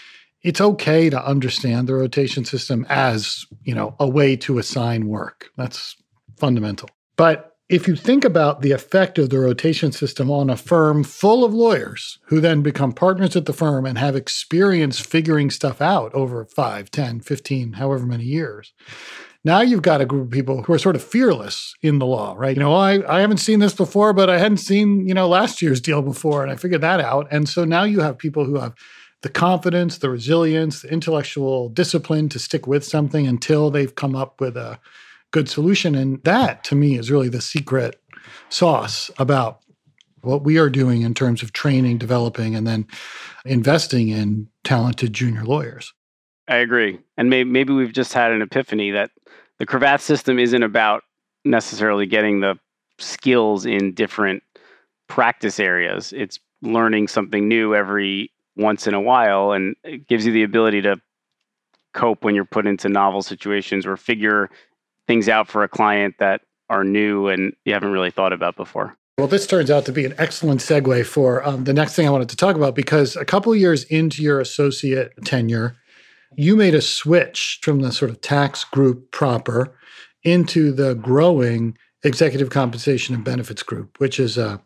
it's 0.41 0.61
okay 0.61 1.09
to 1.09 1.23
understand 1.25 1.87
the 1.87 1.95
rotation 1.95 2.45
system 2.45 2.85
as, 2.89 3.45
you 3.63 3.75
know, 3.75 3.95
a 3.99 4.07
way 4.07 4.35
to 4.37 4.57
assign 4.57 5.07
work. 5.07 5.51
That's 5.57 5.95
fundamental. 6.37 6.89
But 7.17 7.50
if 7.71 7.87
you 7.87 7.95
think 7.95 8.25
about 8.25 8.61
the 8.61 8.73
effect 8.73 9.17
of 9.17 9.29
the 9.29 9.39
rotation 9.39 9.93
system 9.93 10.29
on 10.29 10.49
a 10.49 10.57
firm 10.57 11.05
full 11.05 11.45
of 11.45 11.53
lawyers 11.53 12.19
who 12.25 12.41
then 12.41 12.61
become 12.61 12.91
partners 12.91 13.33
at 13.37 13.45
the 13.45 13.53
firm 13.53 13.85
and 13.85 13.97
have 13.97 14.13
experience 14.13 14.99
figuring 14.99 15.49
stuff 15.49 15.81
out 15.81 16.13
over 16.13 16.43
5, 16.43 16.91
10, 16.91 17.21
15, 17.21 17.73
however 17.73 18.05
many 18.05 18.25
years, 18.25 18.73
now 19.45 19.61
you've 19.61 19.83
got 19.83 20.01
a 20.01 20.05
group 20.05 20.25
of 20.25 20.31
people 20.31 20.63
who 20.63 20.73
are 20.73 20.77
sort 20.77 20.97
of 20.97 21.03
fearless 21.03 21.73
in 21.81 21.99
the 21.99 22.05
law, 22.05 22.35
right? 22.37 22.57
You 22.57 22.61
know, 22.61 22.73
oh, 22.73 22.77
I, 22.77 23.17
I 23.17 23.21
haven't 23.21 23.37
seen 23.37 23.59
this 23.59 23.73
before, 23.73 24.11
but 24.11 24.29
I 24.29 24.37
hadn't 24.37 24.57
seen, 24.57 25.07
you 25.07 25.13
know, 25.13 25.29
last 25.29 25.61
year's 25.61 25.79
deal 25.79 26.01
before, 26.01 26.43
and 26.43 26.51
I 26.51 26.57
figured 26.57 26.81
that 26.81 26.99
out. 26.99 27.29
And 27.31 27.47
so 27.47 27.63
now 27.63 27.85
you 27.85 28.01
have 28.01 28.17
people 28.17 28.43
who 28.43 28.59
have 28.59 28.75
the 29.21 29.29
confidence, 29.29 29.97
the 29.97 30.09
resilience, 30.09 30.81
the 30.81 30.91
intellectual 30.91 31.69
discipline 31.69 32.27
to 32.29 32.39
stick 32.39 32.67
with 32.67 32.83
something 32.83 33.25
until 33.25 33.71
they've 33.71 33.95
come 33.95 34.13
up 34.13 34.41
with 34.41 34.57
a 34.57 34.77
good 35.31 35.49
solution. 35.49 35.95
And 35.95 36.23
that 36.23 36.63
to 36.65 36.75
me 36.75 36.97
is 36.97 37.11
really 37.11 37.29
the 37.29 37.41
secret 37.41 38.01
sauce 38.49 39.09
about 39.17 39.59
what 40.21 40.43
we 40.43 40.57
are 40.57 40.69
doing 40.69 41.01
in 41.01 41.13
terms 41.13 41.41
of 41.41 41.53
training, 41.53 41.97
developing, 41.97 42.55
and 42.55 42.67
then 42.67 42.87
investing 43.45 44.09
in 44.09 44.47
talented 44.63 45.13
junior 45.13 45.43
lawyers. 45.43 45.93
I 46.47 46.57
agree. 46.57 46.99
And 47.17 47.29
maybe, 47.29 47.49
maybe 47.49 47.73
we've 47.73 47.93
just 47.93 48.13
had 48.13 48.31
an 48.31 48.41
epiphany 48.41 48.91
that 48.91 49.11
the 49.57 49.65
Cravath 49.65 50.01
system 50.01 50.37
isn't 50.37 50.63
about 50.63 51.03
necessarily 51.45 52.05
getting 52.05 52.41
the 52.41 52.59
skills 52.99 53.65
in 53.65 53.93
different 53.93 54.43
practice 55.07 55.59
areas. 55.59 56.13
It's 56.13 56.39
learning 56.61 57.07
something 57.07 57.47
new 57.47 57.73
every 57.73 58.31
once 58.55 58.85
in 58.85 58.93
a 58.93 59.01
while 59.01 59.53
and 59.53 59.75
it 59.83 60.07
gives 60.07 60.25
you 60.25 60.31
the 60.31 60.43
ability 60.43 60.81
to 60.81 60.97
cope 61.93 62.23
when 62.23 62.35
you're 62.35 62.45
put 62.45 62.67
into 62.67 62.89
novel 62.89 63.21
situations 63.21 63.85
or 63.85 63.97
figure 63.97 64.49
things 65.07 65.29
out 65.29 65.47
for 65.47 65.63
a 65.63 65.67
client 65.67 66.15
that 66.19 66.41
are 66.69 66.83
new 66.83 67.27
and 67.27 67.53
you 67.65 67.73
haven't 67.73 67.91
really 67.91 68.11
thought 68.11 68.33
about 68.33 68.55
before. 68.55 68.95
Well, 69.17 69.27
this 69.27 69.45
turns 69.45 69.69
out 69.69 69.85
to 69.85 69.91
be 69.91 70.05
an 70.05 70.15
excellent 70.17 70.61
segue 70.61 71.05
for 71.05 71.45
um, 71.45 71.65
the 71.65 71.73
next 71.73 71.95
thing 71.95 72.07
I 72.07 72.11
wanted 72.11 72.29
to 72.29 72.35
talk 72.35 72.55
about 72.55 72.75
because 72.75 73.15
a 73.15 73.25
couple 73.25 73.53
years 73.55 73.83
into 73.83 74.23
your 74.23 74.39
associate 74.39 75.13
tenure, 75.25 75.75
you 76.35 76.55
made 76.55 76.73
a 76.73 76.81
switch 76.81 77.59
from 77.61 77.81
the 77.81 77.91
sort 77.91 78.09
of 78.09 78.21
tax 78.21 78.63
group 78.63 79.11
proper 79.11 79.77
into 80.23 80.71
the 80.71 80.95
growing 80.95 81.77
executive 82.03 82.49
compensation 82.49 83.13
and 83.13 83.23
benefits 83.23 83.63
group, 83.63 83.99
which 83.99 84.19
is 84.19 84.37
a 84.37 84.61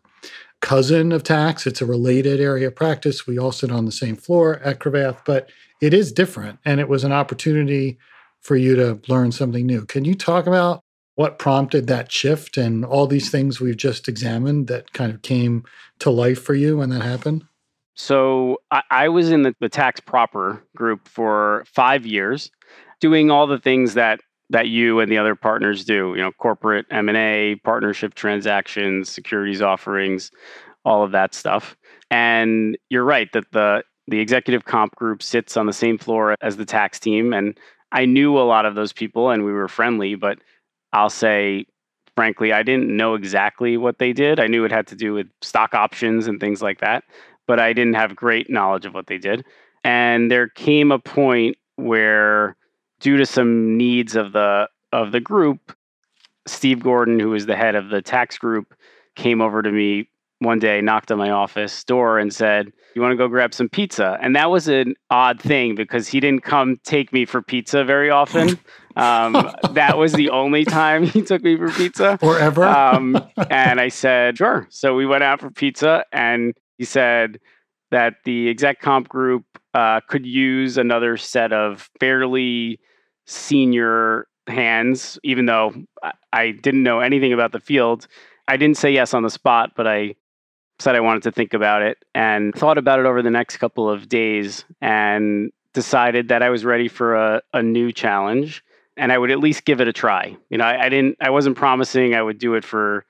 cousin 0.62 1.12
of 1.12 1.22
tax. 1.22 1.66
It's 1.66 1.82
a 1.82 1.86
related 1.86 2.40
area 2.40 2.68
of 2.68 2.76
practice. 2.76 3.26
We 3.26 3.38
all 3.38 3.52
sit 3.52 3.70
on 3.70 3.84
the 3.84 3.92
same 3.92 4.16
floor 4.16 4.60
at 4.60 4.78
Cravath, 4.78 5.18
but 5.26 5.50
it 5.82 5.92
is 5.92 6.12
different. 6.12 6.58
And 6.64 6.80
it 6.80 6.88
was 6.88 7.04
an 7.04 7.12
opportunity 7.12 7.98
for 8.42 8.56
you 8.56 8.76
to 8.76 9.00
learn 9.08 9.32
something 9.32 9.66
new. 9.66 9.84
Can 9.86 10.04
you 10.04 10.14
talk 10.14 10.46
about 10.46 10.80
what 11.16 11.38
prompted 11.38 11.86
that 11.86 12.12
shift 12.12 12.56
and 12.56 12.84
all 12.84 13.06
these 13.06 13.30
things 13.30 13.60
we've 13.60 13.76
just 13.76 14.06
examined 14.06 14.68
that 14.68 14.92
kind 14.92 15.12
of 15.12 15.22
came 15.22 15.64
to 15.98 16.10
life 16.10 16.42
for 16.42 16.54
you 16.54 16.78
when 16.78 16.90
that 16.90 17.02
happened? 17.02 17.44
So 17.94 18.58
I, 18.70 18.82
I 18.90 19.08
was 19.08 19.30
in 19.30 19.42
the, 19.42 19.54
the 19.58 19.70
tax 19.70 20.00
proper 20.00 20.62
group 20.76 21.08
for 21.08 21.64
five 21.66 22.06
years, 22.06 22.50
doing 23.00 23.30
all 23.30 23.46
the 23.46 23.58
things 23.58 23.94
that 23.94 24.20
that 24.50 24.68
you 24.68 25.00
and 25.00 25.10
the 25.10 25.18
other 25.18 25.34
partners 25.34 25.84
do. 25.84 26.12
You 26.14 26.22
know, 26.22 26.32
corporate 26.32 26.86
M 26.90 27.08
and 27.08 27.18
A, 27.18 27.56
partnership 27.64 28.14
transactions, 28.14 29.08
securities 29.08 29.62
offerings, 29.62 30.30
all 30.84 31.02
of 31.02 31.12
that 31.12 31.34
stuff. 31.34 31.76
And 32.10 32.76
you're 32.90 33.04
right 33.04 33.32
that 33.32 33.50
the 33.52 33.82
the 34.08 34.20
executive 34.20 34.64
comp 34.66 34.94
group 34.94 35.22
sits 35.22 35.56
on 35.56 35.66
the 35.66 35.72
same 35.72 35.98
floor 35.98 36.36
as 36.40 36.56
the 36.56 36.64
tax 36.64 37.00
team, 37.00 37.32
and 37.32 37.58
I 37.96 38.06
knew 38.06 38.38
a 38.38 38.46
lot 38.46 38.66
of 38.66 38.74
those 38.74 38.92
people, 38.92 39.30
and 39.30 39.44
we 39.44 39.52
were 39.52 39.68
friendly. 39.68 40.14
But 40.14 40.38
I'll 40.92 41.10
say 41.10 41.66
frankly, 42.14 42.50
I 42.50 42.62
didn't 42.62 42.88
know 42.96 43.14
exactly 43.14 43.76
what 43.76 43.98
they 43.98 44.14
did. 44.14 44.40
I 44.40 44.46
knew 44.46 44.64
it 44.64 44.72
had 44.72 44.86
to 44.86 44.96
do 44.96 45.12
with 45.12 45.26
stock 45.42 45.74
options 45.74 46.26
and 46.26 46.40
things 46.40 46.62
like 46.62 46.80
that 46.80 47.04
but 47.46 47.60
I 47.60 47.72
didn't 47.72 47.94
have 47.94 48.16
great 48.16 48.50
knowledge 48.50 48.86
of 48.86 48.94
what 48.94 49.06
they 49.06 49.18
did. 49.18 49.44
And 49.84 50.30
there 50.30 50.48
came 50.48 50.90
a 50.90 50.98
point 50.98 51.56
where, 51.76 52.56
due 53.00 53.16
to 53.16 53.26
some 53.26 53.76
needs 53.76 54.16
of 54.16 54.32
the 54.32 54.68
of 54.92 55.12
the 55.12 55.20
group, 55.20 55.76
Steve 56.46 56.82
Gordon, 56.82 57.20
who 57.20 57.30
was 57.30 57.46
the 57.46 57.56
head 57.56 57.74
of 57.74 57.88
the 57.88 58.02
tax 58.02 58.38
group, 58.38 58.74
came 59.14 59.40
over 59.40 59.62
to 59.62 59.70
me 59.70 60.08
one 60.40 60.58
day, 60.58 60.80
knocked 60.80 61.10
on 61.10 61.18
my 61.18 61.30
office 61.30 61.82
door, 61.84 62.18
and 62.18 62.32
said, 62.32 62.72
"You 62.94 63.02
want 63.02 63.12
to 63.12 63.16
go 63.16 63.28
grab 63.28 63.54
some 63.54 63.68
pizza?" 63.68 64.18
And 64.20 64.36
that 64.36 64.50
was 64.50 64.68
an 64.68 64.94
odd 65.10 65.40
thing 65.40 65.74
because 65.74 66.08
he 66.08 66.20
didn't 66.20 66.42
come 66.42 66.78
take 66.84 67.12
me 67.12 67.24
for 67.24 67.42
pizza 67.42 67.84
very 67.84 68.10
often. 68.10 68.58
Um, 68.96 69.50
that 69.72 69.98
was 69.98 70.14
the 70.14 70.30
only 70.30 70.64
time 70.64 71.02
he 71.04 71.20
took 71.20 71.42
me 71.42 71.58
for 71.58 71.68
pizza, 71.68 72.18
or 72.22 72.38
ever. 72.38 72.64
um, 72.64 73.22
and 73.50 73.78
I 73.78 73.88
said, 73.88 74.38
"Sure." 74.38 74.66
So 74.70 74.94
we 74.94 75.04
went 75.04 75.22
out 75.22 75.38
for 75.38 75.50
pizza, 75.50 76.06
and 76.12 76.54
he 76.78 76.84
said 76.86 77.38
that 77.90 78.14
the 78.24 78.48
exec 78.48 78.80
comp 78.80 79.10
group 79.10 79.44
uh, 79.74 80.00
could 80.08 80.24
use 80.24 80.78
another 80.78 81.18
set 81.18 81.52
of 81.52 81.90
fairly 82.00 82.80
senior 83.26 84.28
hands, 84.48 85.18
even 85.22 85.44
though 85.44 85.74
I 86.32 86.52
didn't 86.52 86.82
know 86.82 87.00
anything 87.00 87.34
about 87.34 87.52
the 87.52 87.60
field. 87.60 88.06
I 88.48 88.56
didn't 88.56 88.78
say 88.78 88.92
yes 88.92 89.12
on 89.12 89.22
the 89.22 89.30
spot, 89.30 89.72
but 89.76 89.86
I 89.86 90.14
said 90.78 90.94
I 90.94 91.00
wanted 91.00 91.22
to 91.24 91.32
think 91.32 91.54
about 91.54 91.82
it 91.82 91.98
and 92.14 92.54
thought 92.54 92.78
about 92.78 92.98
it 92.98 93.06
over 93.06 93.22
the 93.22 93.30
next 93.30 93.56
couple 93.56 93.88
of 93.88 94.08
days 94.08 94.64
and 94.80 95.50
decided 95.72 96.28
that 96.28 96.42
I 96.42 96.50
was 96.50 96.64
ready 96.64 96.88
for 96.88 97.14
a, 97.14 97.42
a 97.52 97.62
new 97.62 97.92
challenge 97.92 98.62
and 98.96 99.12
I 99.12 99.18
would 99.18 99.30
at 99.30 99.40
least 99.40 99.64
give 99.64 99.80
it 99.80 99.88
a 99.88 99.92
try. 99.92 100.36
You 100.50 100.58
know, 100.58 100.64
I, 100.64 100.86
I 100.86 100.88
didn't, 100.88 101.16
I 101.20 101.30
wasn't 101.30 101.56
promising 101.56 102.14
I 102.14 102.22
would 102.22 102.38
do 102.38 102.54
it 102.54 102.64
for 102.64 103.04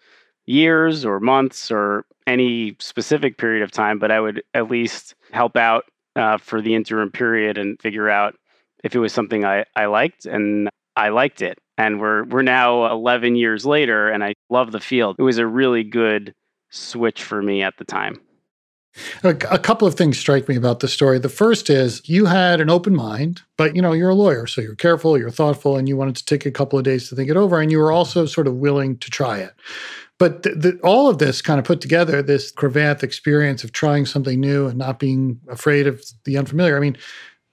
years 0.46 1.04
or 1.04 1.20
months 1.20 1.70
or 1.70 2.04
any 2.26 2.76
specific 2.80 3.38
period 3.38 3.62
of 3.62 3.70
time, 3.70 3.98
but 3.98 4.10
I 4.10 4.20
would 4.20 4.42
at 4.54 4.70
least 4.70 5.14
help 5.32 5.56
out 5.56 5.84
uh, 6.16 6.38
for 6.38 6.60
the 6.60 6.74
interim 6.74 7.10
period 7.10 7.58
and 7.58 7.80
figure 7.80 8.08
out 8.08 8.36
if 8.82 8.94
it 8.94 8.98
was 8.98 9.12
something 9.12 9.44
I, 9.44 9.64
I 9.74 9.86
liked 9.86 10.26
and 10.26 10.68
I 10.96 11.10
liked 11.10 11.42
it. 11.42 11.58
And 11.78 12.00
we're 12.00 12.24
we're 12.24 12.42
now 12.42 12.90
11 12.90 13.36
years 13.36 13.66
later 13.66 14.08
and 14.08 14.24
I 14.24 14.34
love 14.48 14.72
the 14.72 14.80
field. 14.80 15.16
It 15.18 15.22
was 15.22 15.38
a 15.38 15.46
really 15.46 15.84
good 15.84 16.34
switch 16.70 17.22
for 17.22 17.42
me 17.42 17.62
at 17.62 17.76
the 17.78 17.84
time. 17.84 18.20
A, 19.22 19.58
couple 19.58 19.86
of 19.86 19.94
things 19.94 20.18
strike 20.18 20.48
me 20.48 20.56
about 20.56 20.80
the 20.80 20.88
story. 20.88 21.18
The 21.18 21.28
first 21.28 21.68
is 21.68 22.00
you 22.08 22.24
had 22.24 22.62
an 22.62 22.70
open 22.70 22.94
mind, 22.94 23.42
but 23.58 23.76
you 23.76 23.82
know, 23.82 23.92
you're 23.92 24.10
a 24.10 24.14
lawyer, 24.14 24.46
so 24.46 24.62
you're 24.62 24.74
careful, 24.74 25.18
you're 25.18 25.30
thoughtful, 25.30 25.76
and 25.76 25.86
you 25.86 25.98
wanted 25.98 26.16
to 26.16 26.24
take 26.24 26.46
a 26.46 26.50
couple 26.50 26.78
of 26.78 26.84
days 26.84 27.08
to 27.08 27.14
think 27.14 27.28
it 27.28 27.36
over, 27.36 27.60
and 27.60 27.70
you 27.70 27.78
were 27.78 27.92
also 27.92 28.24
sort 28.24 28.46
of 28.46 28.54
willing 28.54 28.96
to 28.98 29.10
try 29.10 29.38
it. 29.38 29.54
But 30.18 30.44
the, 30.44 30.50
the, 30.54 30.80
all 30.82 31.10
of 31.10 31.18
this 31.18 31.42
kind 31.42 31.58
of 31.58 31.66
put 31.66 31.82
together, 31.82 32.22
this 32.22 32.50
Cravath 32.50 33.02
experience 33.02 33.64
of 33.64 33.72
trying 33.72 34.06
something 34.06 34.40
new 34.40 34.66
and 34.66 34.78
not 34.78 34.98
being 34.98 35.40
afraid 35.48 35.86
of 35.86 36.02
the 36.24 36.38
unfamiliar. 36.38 36.76
I 36.76 36.80
mean, 36.80 36.96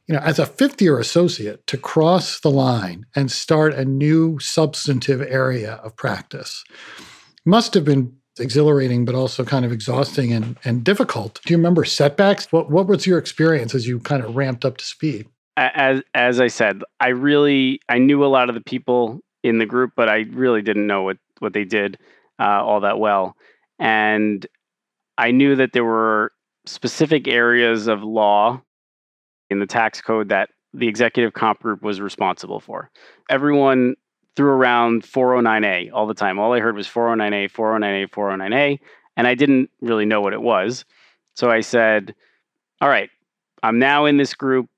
you 0.07 0.15
know, 0.15 0.21
as 0.21 0.39
a 0.39 0.45
fifth 0.45 0.81
year 0.81 0.97
associate, 0.97 1.65
to 1.67 1.77
cross 1.77 2.39
the 2.39 2.51
line 2.51 3.05
and 3.15 3.29
start 3.29 3.73
a 3.73 3.83
new 3.83 4.39
substantive 4.39 5.21
area 5.21 5.73
of 5.75 5.95
practice 5.97 6.63
must 7.45 7.73
have 7.73 7.83
been 7.83 8.15
exhilarating, 8.39 9.05
but 9.05 9.15
also 9.15 9.43
kind 9.43 9.65
of 9.65 9.71
exhausting 9.71 10.33
and, 10.33 10.57
and 10.63 10.83
difficult. 10.83 11.39
Do 11.45 11.53
you 11.53 11.57
remember 11.57 11.85
setbacks? 11.85 12.51
What, 12.51 12.69
what 12.69 12.87
was 12.87 13.05
your 13.05 13.17
experience 13.17 13.75
as 13.75 13.87
you 13.87 13.99
kind 13.99 14.23
of 14.23 14.35
ramped 14.35 14.65
up 14.65 14.77
to 14.77 14.85
speed? 14.85 15.27
As, 15.55 16.01
as 16.15 16.41
I 16.41 16.47
said, 16.47 16.81
I 16.99 17.09
really, 17.09 17.79
I 17.89 17.99
knew 17.99 18.25
a 18.25 18.27
lot 18.27 18.49
of 18.49 18.55
the 18.55 18.61
people 18.61 19.19
in 19.43 19.59
the 19.59 19.65
group, 19.65 19.91
but 19.95 20.09
I 20.09 20.25
really 20.31 20.61
didn't 20.61 20.87
know 20.87 21.03
what, 21.03 21.17
what 21.39 21.53
they 21.53 21.63
did 21.63 21.99
uh, 22.39 22.63
all 22.63 22.79
that 22.81 22.97
well. 22.97 23.35
And 23.77 24.45
I 25.17 25.31
knew 25.31 25.55
that 25.57 25.73
there 25.73 25.85
were 25.85 26.31
specific 26.65 27.27
areas 27.27 27.87
of 27.87 28.01
law 28.01 28.61
in 29.49 29.59
the 29.59 29.67
tax 29.67 30.01
code 30.01 30.29
that 30.29 30.49
the 30.73 30.87
executive 30.87 31.33
comp 31.33 31.61
group 31.61 31.83
was 31.83 32.01
responsible 32.01 32.59
for. 32.59 32.89
Everyone 33.29 33.95
threw 34.35 34.49
around 34.49 35.03
409A 35.03 35.91
all 35.93 36.07
the 36.07 36.13
time. 36.13 36.39
All 36.39 36.53
I 36.53 36.59
heard 36.59 36.75
was 36.75 36.87
409A, 36.87 37.51
409A, 37.51 38.09
409A, 38.09 38.79
and 39.17 39.27
I 39.27 39.35
didn't 39.35 39.69
really 39.81 40.05
know 40.05 40.21
what 40.21 40.33
it 40.33 40.41
was. 40.41 40.85
So 41.35 41.49
I 41.49 41.61
said, 41.61 42.15
All 42.81 42.89
right, 42.89 43.09
I'm 43.61 43.79
now 43.79 44.05
in 44.05 44.17
this 44.17 44.33
group. 44.33 44.69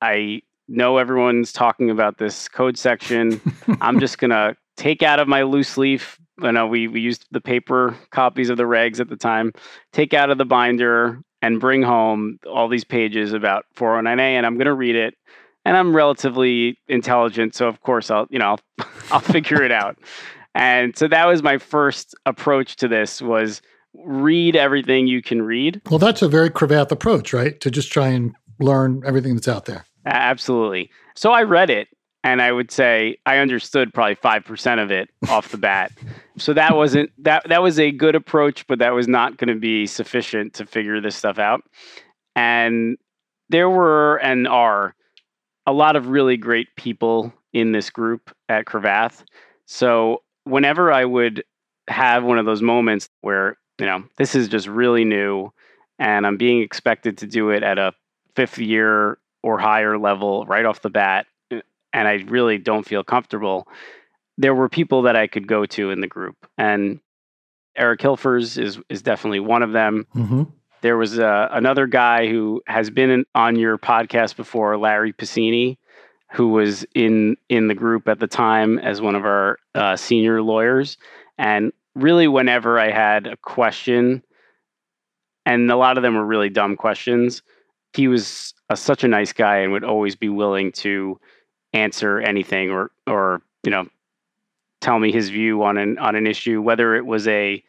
I 0.00 0.42
know 0.68 0.98
everyone's 0.98 1.52
talking 1.52 1.90
about 1.90 2.18
this 2.18 2.48
code 2.48 2.78
section. 2.78 3.40
I'm 3.80 4.00
just 4.00 4.18
going 4.18 4.30
to 4.30 4.56
take 4.76 5.02
out 5.02 5.20
of 5.20 5.28
my 5.28 5.42
loose 5.42 5.76
leaf 5.76 6.18
you 6.40 6.52
know, 6.52 6.66
we, 6.66 6.88
we 6.88 7.00
used 7.00 7.26
the 7.30 7.40
paper 7.40 7.96
copies 8.10 8.50
of 8.50 8.56
the 8.56 8.64
regs 8.64 9.00
at 9.00 9.08
the 9.08 9.16
time, 9.16 9.52
take 9.92 10.14
out 10.14 10.30
of 10.30 10.38
the 10.38 10.44
binder 10.44 11.20
and 11.40 11.60
bring 11.60 11.82
home 11.82 12.38
all 12.50 12.68
these 12.68 12.84
pages 12.84 13.32
about 13.32 13.64
409A, 13.76 14.20
and 14.20 14.46
I'm 14.46 14.54
going 14.54 14.66
to 14.66 14.74
read 14.74 14.96
it. 14.96 15.14
And 15.64 15.76
I'm 15.76 15.94
relatively 15.94 16.78
intelligent, 16.88 17.54
so 17.54 17.68
of 17.68 17.80
course 17.82 18.10
I'll, 18.10 18.26
you 18.30 18.38
know, 18.38 18.56
I'll, 18.78 18.86
I'll 19.12 19.20
figure 19.20 19.62
it 19.62 19.72
out. 19.72 19.98
And 20.54 20.96
so 20.96 21.08
that 21.08 21.26
was 21.26 21.42
my 21.42 21.58
first 21.58 22.14
approach 22.26 22.76
to 22.76 22.88
this 22.88 23.22
was 23.22 23.62
read 23.94 24.56
everything 24.56 25.06
you 25.06 25.22
can 25.22 25.42
read. 25.42 25.80
Well, 25.90 25.98
that's 25.98 26.22
a 26.22 26.28
very 26.28 26.50
Cravath 26.50 26.90
approach, 26.90 27.32
right? 27.32 27.60
To 27.60 27.70
just 27.70 27.92
try 27.92 28.08
and 28.08 28.34
learn 28.58 29.02
everything 29.06 29.34
that's 29.34 29.48
out 29.48 29.66
there. 29.66 29.84
Absolutely. 30.04 30.90
So 31.14 31.32
I 31.32 31.42
read 31.42 31.70
it 31.70 31.88
and 32.24 32.40
I 32.40 32.52
would 32.52 32.70
say 32.70 33.16
I 33.26 33.38
understood 33.38 33.92
probably 33.92 34.16
5% 34.16 34.82
of 34.82 34.90
it 34.90 35.10
off 35.28 35.50
the 35.50 35.58
bat. 35.58 35.92
So 36.38 36.52
that 36.54 36.76
wasn't 36.76 37.10
that 37.24 37.48
that 37.48 37.62
was 37.62 37.78
a 37.78 37.90
good 37.90 38.14
approach, 38.14 38.66
but 38.66 38.78
that 38.78 38.94
was 38.94 39.08
not 39.08 39.36
going 39.36 39.52
to 39.52 39.60
be 39.60 39.86
sufficient 39.86 40.54
to 40.54 40.66
figure 40.66 41.00
this 41.00 41.16
stuff 41.16 41.38
out. 41.38 41.62
And 42.36 42.96
there 43.48 43.68
were 43.68 44.16
and 44.16 44.46
are 44.48 44.94
a 45.66 45.72
lot 45.72 45.96
of 45.96 46.08
really 46.08 46.36
great 46.36 46.68
people 46.76 47.32
in 47.52 47.72
this 47.72 47.90
group 47.90 48.34
at 48.48 48.64
Cravath. 48.64 49.24
So 49.66 50.22
whenever 50.44 50.92
I 50.92 51.04
would 51.04 51.44
have 51.88 52.24
one 52.24 52.38
of 52.38 52.46
those 52.46 52.62
moments 52.62 53.08
where, 53.20 53.58
you 53.78 53.86
know, 53.86 54.04
this 54.16 54.34
is 54.34 54.48
just 54.48 54.66
really 54.66 55.04
new 55.04 55.52
and 55.98 56.26
I'm 56.26 56.36
being 56.36 56.62
expected 56.62 57.18
to 57.18 57.26
do 57.26 57.50
it 57.50 57.62
at 57.62 57.78
a 57.78 57.92
fifth 58.34 58.58
year 58.58 59.18
or 59.42 59.58
higher 59.58 59.98
level 59.98 60.44
right 60.46 60.64
off 60.64 60.82
the 60.82 60.90
bat, 60.90 61.26
eh, 61.50 61.60
and 61.92 62.08
I 62.08 62.14
really 62.26 62.58
don't 62.58 62.86
feel 62.86 63.04
comfortable, 63.04 63.68
there 64.38 64.54
were 64.54 64.68
people 64.68 65.02
that 65.02 65.16
I 65.16 65.26
could 65.26 65.46
go 65.46 65.66
to 65.66 65.90
in 65.90 66.00
the 66.00 66.06
group. 66.06 66.36
And 66.56 67.00
Eric 67.76 68.00
Hilfers 68.00 68.58
is 68.58 68.80
is 68.88 69.02
definitely 69.02 69.40
one 69.40 69.62
of 69.62 69.72
them. 69.72 70.06
Mm-hmm. 70.14 70.42
There 70.82 70.96
was 70.96 71.18
uh, 71.18 71.48
another 71.52 71.86
guy 71.86 72.28
who 72.28 72.60
has 72.66 72.90
been 72.90 73.24
on 73.36 73.56
your 73.56 73.78
podcast 73.78 74.34
before, 74.34 74.76
Larry 74.76 75.12
Piscini, 75.12 75.78
who 76.32 76.48
was 76.48 76.84
in 76.94 77.36
in 77.48 77.68
the 77.68 77.74
group 77.74 78.08
at 78.08 78.18
the 78.18 78.26
time 78.26 78.78
as 78.80 79.00
one 79.00 79.14
of 79.14 79.24
our 79.24 79.58
uh, 79.76 79.94
senior 79.94 80.42
lawyers. 80.42 80.98
And 81.38 81.72
really, 81.94 82.26
whenever 82.26 82.80
I 82.80 82.90
had 82.90 83.28
a 83.28 83.36
question, 83.36 84.24
and 85.46 85.70
a 85.70 85.76
lot 85.76 85.96
of 85.96 86.02
them 86.02 86.16
were 86.16 86.26
really 86.26 86.50
dumb 86.50 86.76
questions, 86.76 87.42
he 87.94 88.08
was 88.08 88.52
a, 88.68 88.76
such 88.76 89.04
a 89.04 89.08
nice 89.08 89.32
guy 89.32 89.58
and 89.58 89.70
would 89.70 89.84
always 89.84 90.16
be 90.16 90.28
willing 90.28 90.72
to 90.72 91.20
answer 91.72 92.18
anything 92.18 92.70
or 92.70 92.90
or 93.06 93.40
you 93.62 93.70
know 93.70 93.86
tell 94.80 94.98
me 94.98 95.12
his 95.12 95.30
view 95.30 95.62
on 95.62 95.78
an 95.78 95.96
on 95.98 96.16
an 96.16 96.26
issue, 96.26 96.60
whether 96.60 96.96
it 96.96 97.06
was 97.06 97.28
a 97.28 97.62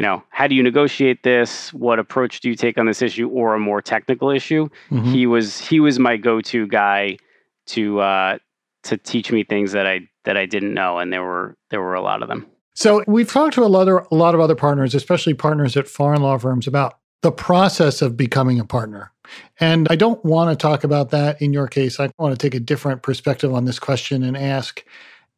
you 0.00 0.06
know, 0.06 0.22
how 0.30 0.46
do 0.46 0.54
you 0.54 0.62
negotiate 0.62 1.24
this? 1.24 1.74
What 1.74 1.98
approach 1.98 2.40
do 2.40 2.48
you 2.48 2.54
take 2.54 2.78
on 2.78 2.86
this 2.86 3.02
issue, 3.02 3.28
or 3.28 3.52
a 3.52 3.58
more 3.58 3.82
technical 3.82 4.30
issue? 4.30 4.70
Mm-hmm. 4.90 5.12
He 5.12 5.26
was 5.26 5.58
he 5.58 5.78
was 5.78 5.98
my 5.98 6.16
go 6.16 6.40
to 6.40 6.66
guy 6.66 7.18
to 7.66 8.00
uh, 8.00 8.38
to 8.84 8.96
teach 8.96 9.30
me 9.30 9.44
things 9.44 9.72
that 9.72 9.86
I 9.86 10.08
that 10.24 10.38
I 10.38 10.46
didn't 10.46 10.72
know, 10.72 10.98
and 10.98 11.12
there 11.12 11.22
were 11.22 11.54
there 11.68 11.82
were 11.82 11.92
a 11.92 12.00
lot 12.00 12.22
of 12.22 12.28
them. 12.28 12.46
So 12.72 13.04
we've 13.06 13.30
talked 13.30 13.52
to 13.56 13.62
a 13.62 13.68
lot 13.68 13.88
of 13.88 14.06
a 14.10 14.14
lot 14.14 14.34
of 14.34 14.40
other 14.40 14.54
partners, 14.54 14.94
especially 14.94 15.34
partners 15.34 15.76
at 15.76 15.86
foreign 15.86 16.22
law 16.22 16.38
firms, 16.38 16.66
about 16.66 16.98
the 17.20 17.30
process 17.30 18.00
of 18.00 18.16
becoming 18.16 18.58
a 18.58 18.64
partner. 18.64 19.12
And 19.60 19.86
I 19.90 19.96
don't 19.96 20.24
want 20.24 20.48
to 20.48 20.56
talk 20.56 20.82
about 20.82 21.10
that 21.10 21.42
in 21.42 21.52
your 21.52 21.68
case. 21.68 22.00
I 22.00 22.08
want 22.18 22.32
to 22.32 22.42
take 22.42 22.54
a 22.54 22.60
different 22.60 23.02
perspective 23.02 23.52
on 23.52 23.66
this 23.66 23.78
question 23.78 24.22
and 24.22 24.34
ask 24.34 24.82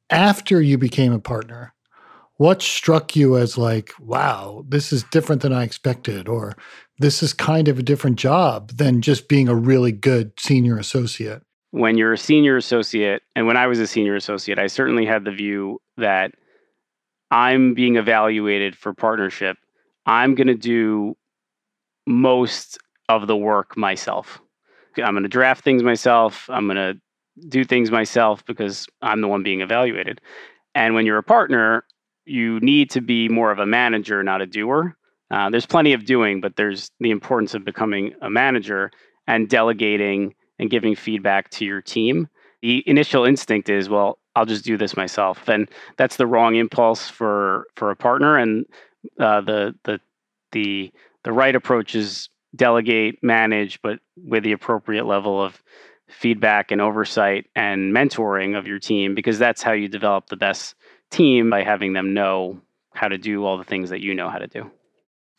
after 0.09 0.63
you 0.63 0.79
became 0.79 1.13
a 1.13 1.19
partner, 1.19 1.75
what 2.43 2.61
struck 2.61 3.15
you 3.15 3.37
as 3.37 3.57
like, 3.57 3.93
wow, 4.01 4.65
this 4.69 4.93
is 4.93 5.05
different 5.05 5.43
than 5.43 5.53
I 5.53 5.63
expected, 5.63 6.27
or 6.27 6.57
this 6.99 7.23
is 7.23 7.33
kind 7.33 7.69
of 7.69 7.79
a 7.79 7.85
different 7.85 8.19
job 8.19 8.73
than 8.73 9.01
just 9.01 9.29
being 9.29 9.49
a 9.49 9.55
really 9.55 9.93
good 9.93 10.33
senior 10.41 10.77
associate? 10.77 11.45
When 11.71 11.97
you're 11.97 12.13
a 12.13 12.19
senior 12.19 12.57
associate, 12.57 13.23
and 13.37 13.47
when 13.47 13.57
I 13.57 13.69
was 13.69 13.79
a 13.79 13.87
senior 13.87 14.17
associate, 14.17 14.59
I 14.59 14.67
certainly 14.67 15.07
had 15.07 15.25
the 15.25 15.31
view 15.31 15.81
that 15.99 16.33
I'm 17.31 17.75
being 17.75 17.95
evaluated 17.95 18.77
for 18.77 18.93
partnership. 18.93 19.57
I'm 20.05 20.35
going 20.35 20.49
to 20.49 20.57
do 20.57 21.17
most 22.09 22.77
of 23.09 23.29
the 23.29 23.37
work 23.37 23.77
myself. 23.77 24.41
I'm 24.97 25.15
going 25.15 25.23
to 25.23 25.29
draft 25.29 25.63
things 25.63 25.85
myself. 25.85 26.51
I'm 26.51 26.67
going 26.67 26.77
to 26.77 27.01
do 27.49 27.63
things 27.63 27.93
myself 27.93 28.45
because 28.45 28.89
I'm 29.01 29.21
the 29.21 29.29
one 29.29 29.45
being 29.45 29.61
evaluated. 29.61 30.21
And 30.75 30.97
when 30.97 31.07
you're 31.07 31.19
a 31.19 31.23
partner, 31.23 31.85
you 32.25 32.61
need 32.61 32.91
to 32.91 33.01
be 33.01 33.29
more 33.29 33.51
of 33.51 33.59
a 33.59 33.67
manager, 33.67 34.23
not 34.23 34.43
a 34.43 34.47
doer. 34.47 34.97
Uh, 35.31 35.51
there's 35.51 35.67
plenty 35.67 35.93
of 35.93 36.05
doing, 36.05 36.41
but 36.41 36.57
there's 36.57 36.91
the 37.01 37.11
importance 37.11 37.55
of 37.55 37.65
becoming 37.65 38.15
a 38.21 38.29
manager 38.29 38.91
and 39.27 39.49
delegating 39.49 40.35
and 40.59 40.71
giving 40.71 40.95
feedback 40.95 41.49
to 41.51 41.65
your 41.65 41.81
team. 41.81 42.29
The 42.61 42.85
initial 42.87 43.25
instinct 43.25 43.69
is, 43.69 43.89
well, 43.89 44.19
I'll 44.37 44.47
just 44.47 44.65
do 44.65 44.77
this 44.77 44.97
myself, 44.97 45.49
and 45.49 45.69
that's 45.97 46.17
the 46.17 46.27
wrong 46.27 46.55
impulse 46.55 47.09
for 47.09 47.67
for 47.77 47.91
a 47.91 47.97
partner. 47.97 48.39
And 48.39 48.67
uh, 49.19 49.41
the 49.41 49.75
the 49.85 50.01
the 50.53 50.93
the 51.25 51.33
right 51.33 51.55
approach 51.55 51.95
is 51.95 52.29
delegate, 52.55 53.23
manage, 53.23 53.81
but 53.83 53.99
with 54.17 54.45
the 54.45 54.53
appropriate 54.53 55.07
level 55.07 55.43
of 55.43 55.63
feedback 56.09 56.71
and 56.71 56.81
oversight 56.81 57.47
and 57.57 57.95
mentoring 57.95 58.57
of 58.57 58.67
your 58.67 58.79
team, 58.79 59.15
because 59.15 59.39
that's 59.39 59.63
how 59.63 59.73
you 59.73 59.89
develop 59.89 60.29
the 60.29 60.37
best 60.37 60.75
team 61.13 61.51
by 61.51 61.63
having 61.63 61.93
them 61.93 62.15
know 62.15 62.61
how 62.95 63.09
to 63.09 63.19
do 63.19 63.45
all 63.45 63.59
the 63.59 63.65
things 63.65 63.91
that 63.91 64.01
you 64.01 64.15
know 64.15 64.29
how 64.29 64.39
to 64.39 64.47
do. 64.47 64.71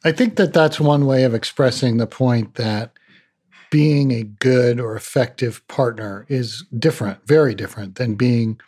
I 0.05 0.11
think 0.11 0.35
that 0.35 0.53
that's 0.53 0.79
one 0.79 1.05
way 1.05 1.23
of 1.23 1.33
expressing 1.33 1.97
the 1.97 2.07
point 2.07 2.55
that 2.55 2.91
being 3.71 4.11
a 4.11 4.23
good 4.23 4.79
or 4.79 4.95
effective 4.95 5.65
partner 5.67 6.25
is 6.29 6.65
different, 6.77 7.25
very 7.25 7.55
different 7.55 7.95
than 7.95 8.15
being 8.15 8.59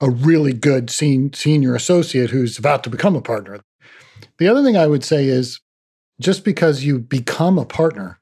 a 0.00 0.10
really 0.10 0.52
good 0.52 0.90
sen- 0.90 1.32
senior 1.32 1.74
associate 1.74 2.30
who's 2.30 2.58
about 2.58 2.84
to 2.84 2.90
become 2.90 3.16
a 3.16 3.22
partner. 3.22 3.60
The 4.38 4.48
other 4.48 4.62
thing 4.62 4.76
I 4.76 4.86
would 4.86 5.04
say 5.04 5.24
is 5.24 5.60
just 6.20 6.44
because 6.44 6.84
you 6.84 6.98
become 6.98 7.58
a 7.58 7.64
partner 7.64 8.20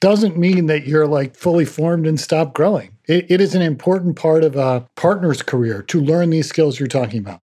doesn't 0.00 0.36
mean 0.36 0.66
that 0.66 0.86
you're 0.86 1.06
like 1.06 1.34
fully 1.34 1.64
formed 1.64 2.06
and 2.06 2.20
stop 2.20 2.52
growing. 2.52 2.90
It, 3.08 3.30
it 3.30 3.40
is 3.40 3.54
an 3.54 3.62
important 3.62 4.16
part 4.16 4.44
of 4.44 4.56
a 4.56 4.86
partner's 4.96 5.40
career 5.40 5.82
to 5.84 6.00
learn 6.00 6.30
these 6.30 6.48
skills 6.48 6.78
you're 6.78 6.88
talking 6.88 7.20
about 7.20 7.40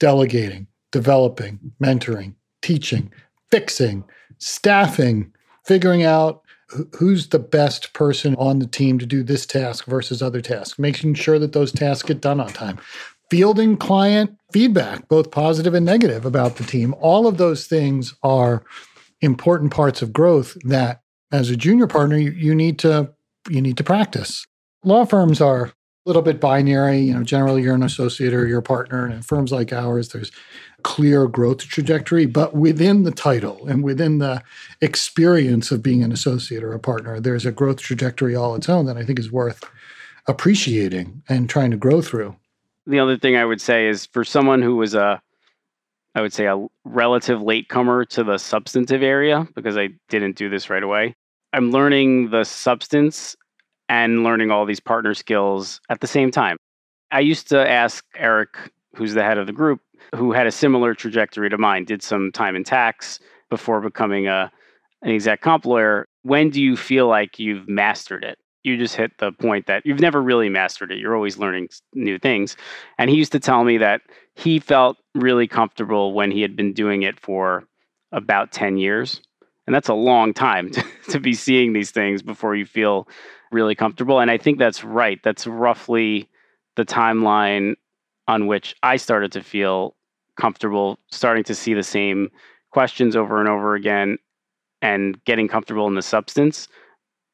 delegating, 0.00 0.66
developing, 0.92 1.72
mentoring, 1.82 2.34
teaching, 2.62 3.12
fixing, 3.50 4.04
staffing, 4.38 5.32
figuring 5.64 6.02
out 6.02 6.42
who's 6.96 7.28
the 7.28 7.38
best 7.38 7.92
person 7.92 8.34
on 8.36 8.58
the 8.58 8.66
team 8.66 8.98
to 8.98 9.06
do 9.06 9.22
this 9.22 9.46
task 9.46 9.84
versus 9.84 10.20
other 10.20 10.40
tasks, 10.40 10.78
making 10.78 11.14
sure 11.14 11.38
that 11.38 11.52
those 11.52 11.72
tasks 11.72 12.02
get 12.02 12.20
done 12.20 12.40
on 12.40 12.48
time, 12.48 12.78
fielding 13.30 13.76
client 13.76 14.36
feedback, 14.52 15.08
both 15.08 15.30
positive 15.30 15.74
and 15.74 15.86
negative 15.86 16.24
about 16.24 16.56
the 16.56 16.64
team. 16.64 16.94
All 17.00 17.26
of 17.26 17.38
those 17.38 17.66
things 17.66 18.14
are 18.22 18.64
important 19.20 19.72
parts 19.72 20.02
of 20.02 20.12
growth 20.12 20.56
that 20.64 21.02
as 21.32 21.50
a 21.50 21.56
junior 21.56 21.86
partner 21.86 22.16
you, 22.16 22.30
you 22.30 22.54
need 22.54 22.78
to 22.80 23.12
you 23.48 23.62
need 23.62 23.76
to 23.76 23.84
practice. 23.84 24.44
Law 24.84 25.04
firms 25.04 25.40
are 25.40 25.72
little 26.06 26.22
bit 26.22 26.40
binary. 26.40 27.00
You 27.00 27.14
know, 27.14 27.22
generally 27.22 27.62
you're 27.62 27.74
an 27.74 27.82
associate 27.82 28.32
or 28.32 28.46
you're 28.46 28.60
a 28.60 28.62
partner. 28.62 29.04
And 29.04 29.12
in 29.12 29.22
firms 29.22 29.52
like 29.52 29.72
ours, 29.72 30.10
there's 30.10 30.30
clear 30.82 31.26
growth 31.26 31.58
trajectory, 31.58 32.26
but 32.26 32.54
within 32.54 33.02
the 33.02 33.10
title 33.10 33.66
and 33.66 33.82
within 33.82 34.18
the 34.18 34.42
experience 34.80 35.72
of 35.72 35.82
being 35.82 36.02
an 36.02 36.12
associate 36.12 36.62
or 36.62 36.72
a 36.72 36.78
partner, 36.78 37.18
there's 37.18 37.44
a 37.44 37.50
growth 37.50 37.80
trajectory 37.80 38.36
all 38.36 38.54
its 38.54 38.68
own 38.68 38.86
that 38.86 38.96
I 38.96 39.04
think 39.04 39.18
is 39.18 39.32
worth 39.32 39.64
appreciating 40.28 41.22
and 41.28 41.50
trying 41.50 41.72
to 41.72 41.76
grow 41.76 42.00
through. 42.00 42.36
The 42.86 43.00
other 43.00 43.16
thing 43.16 43.36
I 43.36 43.44
would 43.44 43.60
say 43.60 43.88
is 43.88 44.06
for 44.06 44.24
someone 44.24 44.62
who 44.62 44.76
was 44.76 44.94
a 44.94 45.20
I 46.14 46.22
would 46.22 46.32
say 46.32 46.46
a 46.46 46.66
relative 46.84 47.42
latecomer 47.42 48.06
to 48.06 48.24
the 48.24 48.38
substantive 48.38 49.02
area 49.02 49.46
because 49.54 49.76
I 49.76 49.90
didn't 50.08 50.36
do 50.36 50.48
this 50.48 50.70
right 50.70 50.82
away. 50.82 51.14
I'm 51.52 51.72
learning 51.72 52.30
the 52.30 52.44
substance 52.44 53.36
and 53.88 54.24
learning 54.24 54.50
all 54.50 54.66
these 54.66 54.80
partner 54.80 55.14
skills 55.14 55.80
at 55.88 56.00
the 56.00 56.06
same 56.06 56.30
time. 56.30 56.56
I 57.10 57.20
used 57.20 57.48
to 57.48 57.68
ask 57.68 58.04
Eric, 58.16 58.56
who's 58.94 59.14
the 59.14 59.22
head 59.22 59.38
of 59.38 59.46
the 59.46 59.52
group, 59.52 59.80
who 60.14 60.32
had 60.32 60.46
a 60.46 60.52
similar 60.52 60.94
trajectory 60.94 61.48
to 61.50 61.58
mine, 61.58 61.84
did 61.84 62.02
some 62.02 62.32
time 62.32 62.56
in 62.56 62.64
tax 62.64 63.20
before 63.48 63.80
becoming 63.80 64.26
a 64.26 64.50
an 65.02 65.10
exec 65.10 65.40
comp 65.40 65.64
lawyer. 65.64 66.08
When 66.22 66.50
do 66.50 66.60
you 66.60 66.76
feel 66.76 67.06
like 67.06 67.38
you've 67.38 67.68
mastered 67.68 68.24
it? 68.24 68.38
You 68.64 68.76
just 68.76 68.96
hit 68.96 69.12
the 69.18 69.30
point 69.30 69.66
that 69.66 69.86
you've 69.86 70.00
never 70.00 70.20
really 70.20 70.48
mastered 70.48 70.90
it. 70.90 70.98
You're 70.98 71.14
always 71.14 71.38
learning 71.38 71.68
new 71.94 72.18
things. 72.18 72.56
And 72.98 73.08
he 73.08 73.16
used 73.16 73.32
to 73.32 73.40
tell 73.40 73.62
me 73.62 73.78
that 73.78 74.02
he 74.34 74.58
felt 74.58 74.96
really 75.14 75.46
comfortable 75.46 76.12
when 76.12 76.32
he 76.32 76.42
had 76.42 76.56
been 76.56 76.72
doing 76.72 77.02
it 77.02 77.20
for 77.20 77.64
about 78.10 78.50
10 78.50 78.76
years. 78.78 79.20
And 79.66 79.74
that's 79.74 79.88
a 79.88 79.94
long 79.94 80.34
time 80.34 80.70
to, 80.72 80.84
to 81.10 81.20
be 81.20 81.34
seeing 81.34 81.72
these 81.72 81.92
things 81.92 82.22
before 82.22 82.56
you 82.56 82.66
feel 82.66 83.06
really 83.52 83.74
comfortable. 83.74 84.20
And 84.20 84.30
I 84.30 84.38
think 84.38 84.58
that's 84.58 84.84
right. 84.84 85.20
That's 85.22 85.46
roughly 85.46 86.28
the 86.76 86.84
timeline 86.84 87.74
on 88.28 88.46
which 88.46 88.74
I 88.82 88.96
started 88.96 89.32
to 89.32 89.42
feel 89.42 89.94
comfortable, 90.36 90.98
starting 91.10 91.44
to 91.44 91.54
see 91.54 91.74
the 91.74 91.82
same 91.82 92.30
questions 92.70 93.16
over 93.16 93.40
and 93.40 93.48
over 93.48 93.74
again 93.74 94.18
and 94.82 95.22
getting 95.24 95.48
comfortable 95.48 95.86
in 95.86 95.94
the 95.94 96.02
substance. 96.02 96.68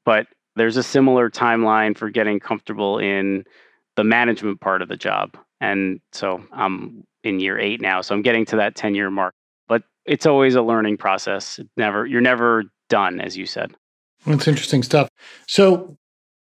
But 0.05 0.27
there's 0.57 0.77
a 0.77 0.83
similar 0.83 1.31
timeline 1.31 1.96
for 1.96 2.11
getting 2.11 2.38
comfortable 2.38 2.98
in 2.98 3.44
the 3.96 4.05
management 4.05 4.61
part 4.61 4.83
of 4.83 4.88
the 4.88 4.96
job. 4.96 5.37
And 5.61 6.01
so 6.12 6.44
I'm 6.53 7.05
in 7.25 7.40
year 7.40 7.59
eight 7.59 7.81
now. 7.81 8.01
So 8.01 8.14
I'm 8.14 8.22
getting 8.22 8.44
to 8.46 8.57
that 8.57 8.75
10 8.75 8.94
year 8.94 9.11
mark. 9.11 9.35
But 9.68 9.83
it's 10.05 10.27
always 10.27 10.55
a 10.55 10.62
learning 10.62 10.98
process. 10.98 11.59
It 11.59 11.68
never 11.77 12.07
you're 12.07 12.20
never 12.20 12.64
done, 12.88 13.20
as 13.20 13.37
you 13.37 13.46
said. 13.46 13.72
That's 14.27 14.48
interesting 14.48 14.83
stuff. 14.83 15.09
So 15.46 15.96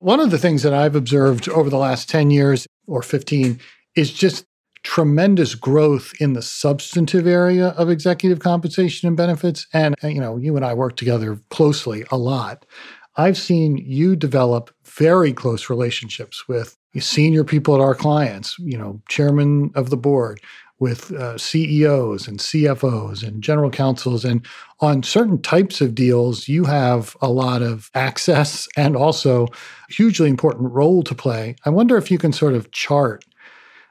One 0.02 0.18
of 0.18 0.32
the 0.32 0.38
things 0.38 0.64
that 0.64 0.74
I've 0.74 0.96
observed 0.96 1.48
over 1.48 1.70
the 1.70 1.78
last 1.78 2.08
10 2.08 2.32
years 2.32 2.66
or 2.88 3.02
15 3.02 3.60
is 3.94 4.12
just 4.12 4.44
tremendous 4.82 5.54
growth 5.54 6.12
in 6.18 6.32
the 6.32 6.42
substantive 6.42 7.24
area 7.24 7.68
of 7.68 7.88
executive 7.88 8.40
compensation 8.40 9.06
and 9.06 9.16
benefits. 9.16 9.68
And, 9.72 9.94
uh, 10.02 10.08
you 10.08 10.20
know, 10.20 10.38
you 10.38 10.56
and 10.56 10.64
I 10.64 10.74
work 10.74 10.96
together 10.96 11.38
closely 11.50 12.04
a 12.10 12.16
lot. 12.16 12.66
I've 13.14 13.38
seen 13.38 13.76
you 13.76 14.16
develop 14.16 14.74
very 14.84 15.32
close 15.32 15.70
relationships 15.70 16.48
with 16.48 16.76
senior 16.98 17.44
people 17.44 17.76
at 17.76 17.80
our 17.80 17.94
clients, 17.94 18.56
you 18.58 18.76
know, 18.76 19.00
chairman 19.08 19.70
of 19.76 19.90
the 19.90 19.96
board, 19.96 20.40
with 20.82 21.12
uh, 21.12 21.38
CEOs 21.38 22.26
and 22.26 22.40
CFOs 22.40 23.22
and 23.22 23.40
general 23.40 23.70
counsels. 23.70 24.24
And 24.24 24.44
on 24.80 25.04
certain 25.04 25.40
types 25.40 25.80
of 25.80 25.94
deals, 25.94 26.48
you 26.48 26.64
have 26.64 27.16
a 27.22 27.30
lot 27.30 27.62
of 27.62 27.88
access 27.94 28.66
and 28.76 28.96
also 28.96 29.46
hugely 29.88 30.28
important 30.28 30.72
role 30.72 31.04
to 31.04 31.14
play. 31.14 31.54
I 31.64 31.70
wonder 31.70 31.96
if 31.96 32.10
you 32.10 32.18
can 32.18 32.32
sort 32.32 32.54
of 32.54 32.72
chart 32.72 33.24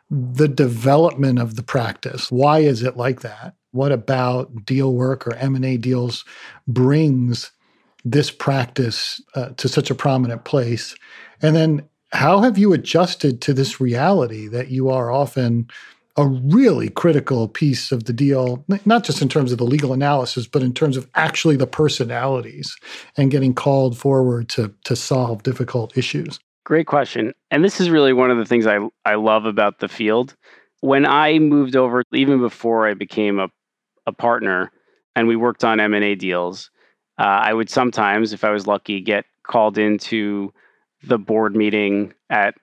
the 0.09 0.49
development 0.49 1.39
of 1.39 1.55
the 1.55 1.63
practice. 1.63 2.29
Why 2.29 2.59
is 2.59 2.83
it 2.83 2.97
like 2.97 3.21
that? 3.21 3.55
What 3.71 3.93
about 3.93 4.65
deal 4.65 4.93
work 4.93 5.25
or 5.25 5.33
M&A 5.35 5.77
deals 5.77 6.25
brings 6.67 7.51
this 8.03 8.29
practice 8.29 9.21
uh, 9.33 9.51
to 9.55 9.69
such 9.69 9.89
a 9.89 9.95
prominent 9.95 10.43
place? 10.43 10.93
And 11.41 11.55
then 11.55 11.87
how 12.11 12.41
have 12.41 12.57
you 12.57 12.73
adjusted 12.73 13.39
to 13.43 13.53
this 13.53 13.79
reality 13.79 14.49
that 14.49 14.67
you 14.67 14.89
are 14.89 15.09
often 15.09 15.69
a 16.17 16.27
really 16.27 16.89
critical 16.89 17.47
piece 17.47 17.91
of 17.91 18.03
the 18.03 18.13
deal, 18.13 18.65
not 18.85 19.03
just 19.03 19.21
in 19.21 19.29
terms 19.29 19.51
of 19.51 19.57
the 19.57 19.63
legal 19.63 19.93
analysis, 19.93 20.45
but 20.45 20.61
in 20.61 20.73
terms 20.73 20.97
of 20.97 21.09
actually 21.15 21.55
the 21.55 21.67
personalities 21.67 22.75
and 23.17 23.31
getting 23.31 23.53
called 23.53 23.97
forward 23.97 24.49
to, 24.49 24.73
to 24.83 24.95
solve 24.95 25.43
difficult 25.43 25.97
issues? 25.97 26.39
Great 26.65 26.87
question. 26.87 27.33
And 27.49 27.63
this 27.63 27.79
is 27.79 27.89
really 27.89 28.13
one 28.13 28.29
of 28.29 28.37
the 28.37 28.45
things 28.45 28.67
I, 28.67 28.79
I 29.05 29.15
love 29.15 29.45
about 29.45 29.79
the 29.79 29.87
field. 29.87 30.35
When 30.81 31.05
I 31.05 31.39
moved 31.39 31.75
over, 31.75 32.03
even 32.13 32.39
before 32.39 32.87
I 32.87 32.93
became 32.93 33.39
a, 33.39 33.49
a 34.05 34.11
partner 34.11 34.71
and 35.15 35.27
we 35.27 35.35
worked 35.35 35.63
on 35.63 35.79
M&A 35.79 36.15
deals, 36.15 36.69
uh, 37.17 37.23
I 37.23 37.53
would 37.53 37.69
sometimes, 37.69 38.33
if 38.33 38.43
I 38.43 38.51
was 38.51 38.67
lucky, 38.67 38.99
get 39.01 39.25
called 39.43 39.77
into 39.77 40.53
the 41.03 41.17
board 41.17 41.55
meeting 41.55 42.13
at 42.29 42.55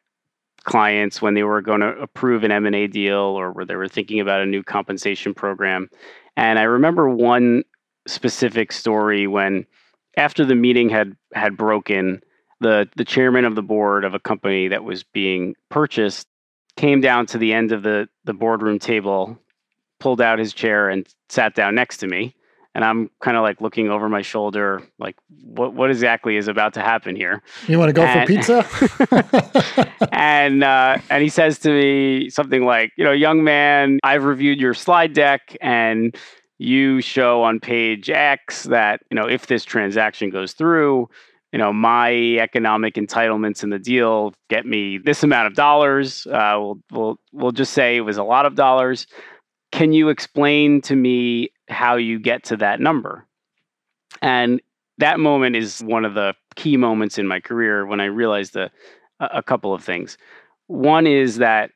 clients 0.68 1.22
when 1.22 1.32
they 1.32 1.42
were 1.42 1.62
going 1.62 1.80
to 1.80 1.96
approve 1.98 2.44
an 2.44 2.52
M&A 2.52 2.86
deal 2.86 3.16
or 3.16 3.52
where 3.52 3.64
they 3.64 3.74
were 3.74 3.88
thinking 3.88 4.20
about 4.20 4.42
a 4.42 4.46
new 4.46 4.62
compensation 4.62 5.32
program. 5.32 5.88
And 6.36 6.58
I 6.58 6.64
remember 6.64 7.08
one 7.08 7.64
specific 8.06 8.70
story 8.70 9.26
when 9.26 9.64
after 10.18 10.44
the 10.44 10.54
meeting 10.54 10.90
had 10.90 11.16
had 11.32 11.56
broken, 11.56 12.20
the 12.60 12.86
the 12.96 13.04
chairman 13.04 13.46
of 13.46 13.54
the 13.54 13.62
board 13.62 14.04
of 14.04 14.12
a 14.12 14.18
company 14.18 14.68
that 14.68 14.84
was 14.84 15.02
being 15.02 15.54
purchased 15.70 16.28
came 16.76 17.00
down 17.00 17.24
to 17.26 17.38
the 17.38 17.54
end 17.54 17.72
of 17.72 17.82
the 17.82 18.06
the 18.24 18.34
boardroom 18.34 18.78
table, 18.78 19.38
pulled 20.00 20.20
out 20.20 20.38
his 20.38 20.52
chair 20.52 20.90
and 20.90 21.08
sat 21.30 21.54
down 21.54 21.74
next 21.74 21.96
to 21.98 22.06
me 22.06 22.34
and 22.74 22.84
I'm 22.84 23.10
kind 23.20 23.36
of 23.36 23.42
like 23.42 23.60
looking 23.60 23.90
over 23.90 24.08
my 24.08 24.22
shoulder, 24.22 24.82
like 24.98 25.16
what 25.42 25.74
what 25.74 25.90
exactly 25.90 26.36
is 26.36 26.48
about 26.48 26.74
to 26.74 26.80
happen 26.80 27.16
here? 27.16 27.42
You 27.66 27.78
want 27.78 27.88
to 27.88 27.92
go 27.92 28.02
and, 28.02 28.28
for 28.28 28.34
pizza? 28.34 29.96
and 30.12 30.62
uh, 30.62 30.98
and 31.10 31.22
he 31.22 31.28
says 31.28 31.58
to 31.60 31.70
me 31.70 32.30
something 32.30 32.64
like, 32.64 32.92
you 32.96 33.04
know, 33.04 33.12
young 33.12 33.42
man, 33.42 33.98
I've 34.02 34.24
reviewed 34.24 34.60
your 34.60 34.74
slide 34.74 35.12
deck, 35.12 35.56
and 35.60 36.16
you 36.58 37.00
show 37.00 37.42
on 37.42 37.60
page 37.60 38.10
X 38.10 38.64
that 38.64 39.00
you 39.10 39.14
know 39.14 39.26
if 39.26 39.46
this 39.46 39.64
transaction 39.64 40.30
goes 40.30 40.52
through, 40.52 41.08
you 41.52 41.58
know 41.58 41.72
my 41.72 42.12
economic 42.12 42.94
entitlements 42.94 43.62
in 43.62 43.70
the 43.70 43.78
deal 43.78 44.34
get 44.50 44.66
me 44.66 44.98
this 44.98 45.22
amount 45.22 45.46
of 45.46 45.54
dollars. 45.54 46.26
Uh, 46.26 46.56
we'll 46.58 46.78
we'll 46.92 47.20
we'll 47.32 47.52
just 47.52 47.72
say 47.72 47.96
it 47.96 48.02
was 48.02 48.18
a 48.18 48.24
lot 48.24 48.46
of 48.46 48.54
dollars. 48.54 49.06
Can 49.72 49.92
you 49.92 50.08
explain 50.08 50.80
to 50.82 50.96
me 50.96 51.50
how 51.68 51.96
you 51.96 52.18
get 52.18 52.44
to 52.44 52.56
that 52.58 52.80
number. 52.80 53.26
And 54.22 54.60
that 54.98 55.20
moment 55.20 55.56
is 55.56 55.80
one 55.80 56.04
of 56.04 56.14
the 56.14 56.34
key 56.56 56.76
moments 56.76 57.18
in 57.18 57.26
my 57.26 57.40
career 57.40 57.86
when 57.86 58.00
I 58.00 58.06
realized 58.06 58.56
a, 58.56 58.70
couple 59.42 59.74
of 59.74 59.82
things. 59.82 60.16
One 60.66 61.06
is 61.06 61.36
that 61.36 61.70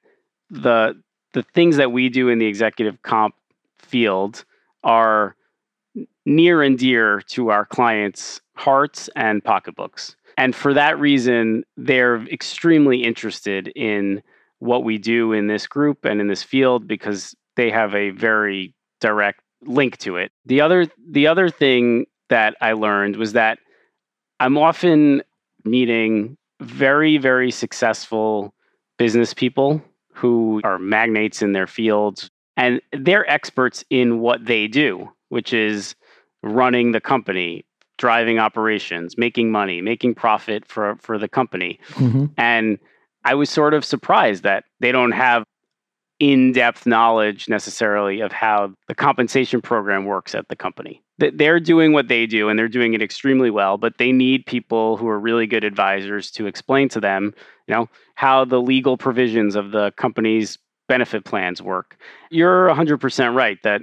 the 0.50 1.00
the 1.32 1.42
things 1.42 1.76
that 1.76 1.92
we 1.92 2.08
do 2.08 2.28
in 2.28 2.38
the 2.38 2.46
executive 2.46 3.00
comp 3.02 3.34
field 3.78 4.44
are 4.84 5.34
near 6.26 6.62
and 6.62 6.78
dear 6.78 7.20
to 7.22 7.50
our 7.50 7.64
clients' 7.64 8.40
hearts 8.54 9.08
and 9.16 9.42
pocketbooks. 9.42 10.14
And 10.36 10.54
for 10.54 10.74
that 10.74 10.98
reason, 10.98 11.64
they're 11.76 12.22
extremely 12.28 13.02
interested 13.02 13.68
in 13.68 14.22
what 14.58 14.84
we 14.84 14.98
do 14.98 15.32
in 15.32 15.46
this 15.46 15.66
group 15.66 16.04
and 16.04 16.20
in 16.20 16.28
this 16.28 16.42
field 16.42 16.86
because 16.86 17.34
they 17.56 17.70
have 17.70 17.94
a 17.94 18.10
very 18.10 18.74
direct 19.00 19.41
link 19.64 19.98
to 19.98 20.16
it. 20.16 20.32
The 20.46 20.60
other 20.60 20.86
the 21.10 21.26
other 21.26 21.48
thing 21.48 22.06
that 22.28 22.56
I 22.60 22.72
learned 22.72 23.16
was 23.16 23.32
that 23.32 23.58
I'm 24.40 24.58
often 24.58 25.22
meeting 25.64 26.36
very 26.60 27.18
very 27.18 27.50
successful 27.50 28.54
business 28.98 29.34
people 29.34 29.82
who 30.12 30.60
are 30.64 30.78
magnates 30.78 31.42
in 31.42 31.52
their 31.52 31.66
fields 31.66 32.30
and 32.56 32.80
they're 32.92 33.28
experts 33.30 33.84
in 33.90 34.20
what 34.20 34.44
they 34.44 34.66
do, 34.68 35.10
which 35.30 35.52
is 35.52 35.94
running 36.42 36.92
the 36.92 37.00
company, 37.00 37.64
driving 37.98 38.38
operations, 38.38 39.16
making 39.16 39.50
money, 39.50 39.80
making 39.80 40.14
profit 40.14 40.66
for 40.66 40.96
for 41.00 41.18
the 41.18 41.28
company. 41.28 41.78
Mm-hmm. 41.92 42.26
And 42.36 42.78
I 43.24 43.34
was 43.34 43.50
sort 43.50 43.74
of 43.74 43.84
surprised 43.84 44.42
that 44.42 44.64
they 44.80 44.92
don't 44.92 45.12
have 45.12 45.44
in 46.22 46.52
depth 46.52 46.86
knowledge 46.86 47.48
necessarily 47.48 48.20
of 48.20 48.30
how 48.30 48.72
the 48.86 48.94
compensation 48.94 49.60
program 49.60 50.04
works 50.04 50.36
at 50.36 50.46
the 50.46 50.54
company. 50.54 51.02
They're 51.18 51.58
doing 51.58 51.92
what 51.92 52.06
they 52.06 52.26
do 52.26 52.48
and 52.48 52.56
they're 52.56 52.68
doing 52.68 52.94
it 52.94 53.02
extremely 53.02 53.50
well, 53.50 53.76
but 53.76 53.98
they 53.98 54.12
need 54.12 54.46
people 54.46 54.96
who 54.96 55.08
are 55.08 55.18
really 55.18 55.48
good 55.48 55.64
advisors 55.64 56.30
to 56.32 56.46
explain 56.46 56.88
to 56.90 57.00
them, 57.00 57.34
you 57.66 57.74
know, 57.74 57.88
how 58.14 58.44
the 58.44 58.60
legal 58.60 58.96
provisions 58.96 59.56
of 59.56 59.72
the 59.72 59.90
company's 59.96 60.58
benefit 60.86 61.24
plans 61.24 61.60
work. 61.60 61.96
You're 62.30 62.68
100% 62.68 63.34
right 63.34 63.60
that 63.64 63.82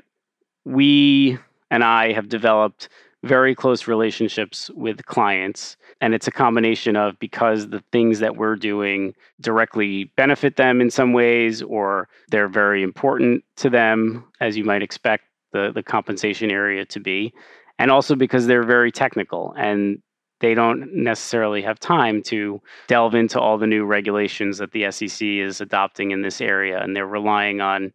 we 0.63 1.37
and 1.69 1.83
I 1.83 2.13
have 2.13 2.29
developed 2.29 2.87
very 3.23 3.53
close 3.53 3.87
relationships 3.87 4.69
with 4.75 5.05
clients. 5.05 5.75
And 6.01 6.13
it's 6.13 6.27
a 6.27 6.31
combination 6.31 6.95
of 6.95 7.19
because 7.19 7.69
the 7.69 7.83
things 7.91 8.19
that 8.19 8.37
we're 8.37 8.55
doing 8.55 9.13
directly 9.41 10.05
benefit 10.15 10.55
them 10.55 10.79
in 10.79 10.89
some 10.89 11.13
ways, 11.13 11.61
or 11.61 12.07
they're 12.29 12.47
very 12.47 12.81
important 12.81 13.43
to 13.57 13.69
them, 13.69 14.25
as 14.39 14.55
you 14.55 14.63
might 14.63 14.81
expect 14.81 15.25
the, 15.51 15.71
the 15.73 15.83
compensation 15.83 16.49
area 16.51 16.85
to 16.85 16.99
be. 16.99 17.33
And 17.77 17.91
also 17.91 18.15
because 18.15 18.47
they're 18.47 18.63
very 18.63 18.91
technical 18.91 19.53
and 19.57 20.01
they 20.39 20.53
don't 20.53 20.93
necessarily 20.93 21.61
have 21.61 21.79
time 21.79 22.21
to 22.23 22.61
delve 22.87 23.15
into 23.15 23.39
all 23.39 23.57
the 23.57 23.67
new 23.67 23.83
regulations 23.83 24.57
that 24.59 24.71
the 24.71 24.89
SEC 24.91 25.21
is 25.21 25.59
adopting 25.59 26.11
in 26.11 26.21
this 26.21 26.39
area. 26.39 26.81
And 26.81 26.95
they're 26.95 27.05
relying 27.05 27.59
on, 27.59 27.83
you 27.83 27.91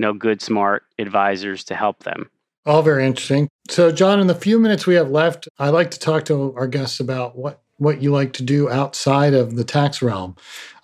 know, 0.00 0.12
good, 0.12 0.42
smart 0.42 0.84
advisors 0.98 1.62
to 1.64 1.76
help 1.76 2.02
them. 2.02 2.30
All 2.66 2.82
very 2.82 3.06
interesting. 3.06 3.48
So, 3.68 3.92
Jon, 3.92 4.20
in 4.20 4.26
the 4.26 4.34
few 4.34 4.58
minutes 4.58 4.86
we 4.86 4.94
have 4.94 5.10
left, 5.10 5.48
I'd 5.58 5.70
like 5.70 5.90
to 5.90 5.98
talk 5.98 6.24
to 6.26 6.54
our 6.56 6.66
guests 6.66 7.00
about 7.00 7.36
what 7.36 7.60
what 7.78 8.00
you 8.00 8.12
like 8.12 8.32
to 8.32 8.42
do 8.42 8.70
outside 8.70 9.34
of 9.34 9.56
the 9.56 9.64
tax 9.64 10.00
realm. 10.00 10.36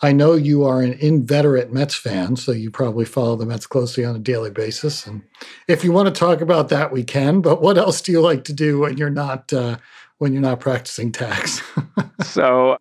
I 0.03 0.11
know 0.13 0.35
you 0.35 0.65
are 0.65 0.83
an 0.83 0.95
inveterate 0.95 1.73
Mets 1.73 1.95
fan, 1.95 2.35
so 2.35 2.51
you 2.51 2.71
probably 2.71 3.05
follow 3.05 3.37
the 3.37 3.47
Mets 3.47 3.67
closely 3.67 4.05
on 4.05 4.17
a 4.17 4.19
daily 4.19 4.51
basis. 4.51 5.07
And 5.07 5.23
if 5.69 5.85
you 5.85 5.93
want 5.93 6.13
to 6.13 6.19
talk 6.19 6.41
about 6.41 6.69
that, 6.71 6.91
we 6.91 7.05
can. 7.05 7.43
But 7.43 7.63
what 7.63 7.79
else 7.79 8.01
do 8.01 8.11
you 8.11 8.21
like 8.21 8.43
to 8.45 8.53
do 8.53 8.81
when 8.81 8.97
you're 8.97 9.09
not 9.09 9.53
uh, 9.53 9.77
when 10.19 10.33
you're 10.33 10.43
not 10.43 10.61
practicing 10.61 11.13
tax? 11.13 11.63
so 12.23 12.77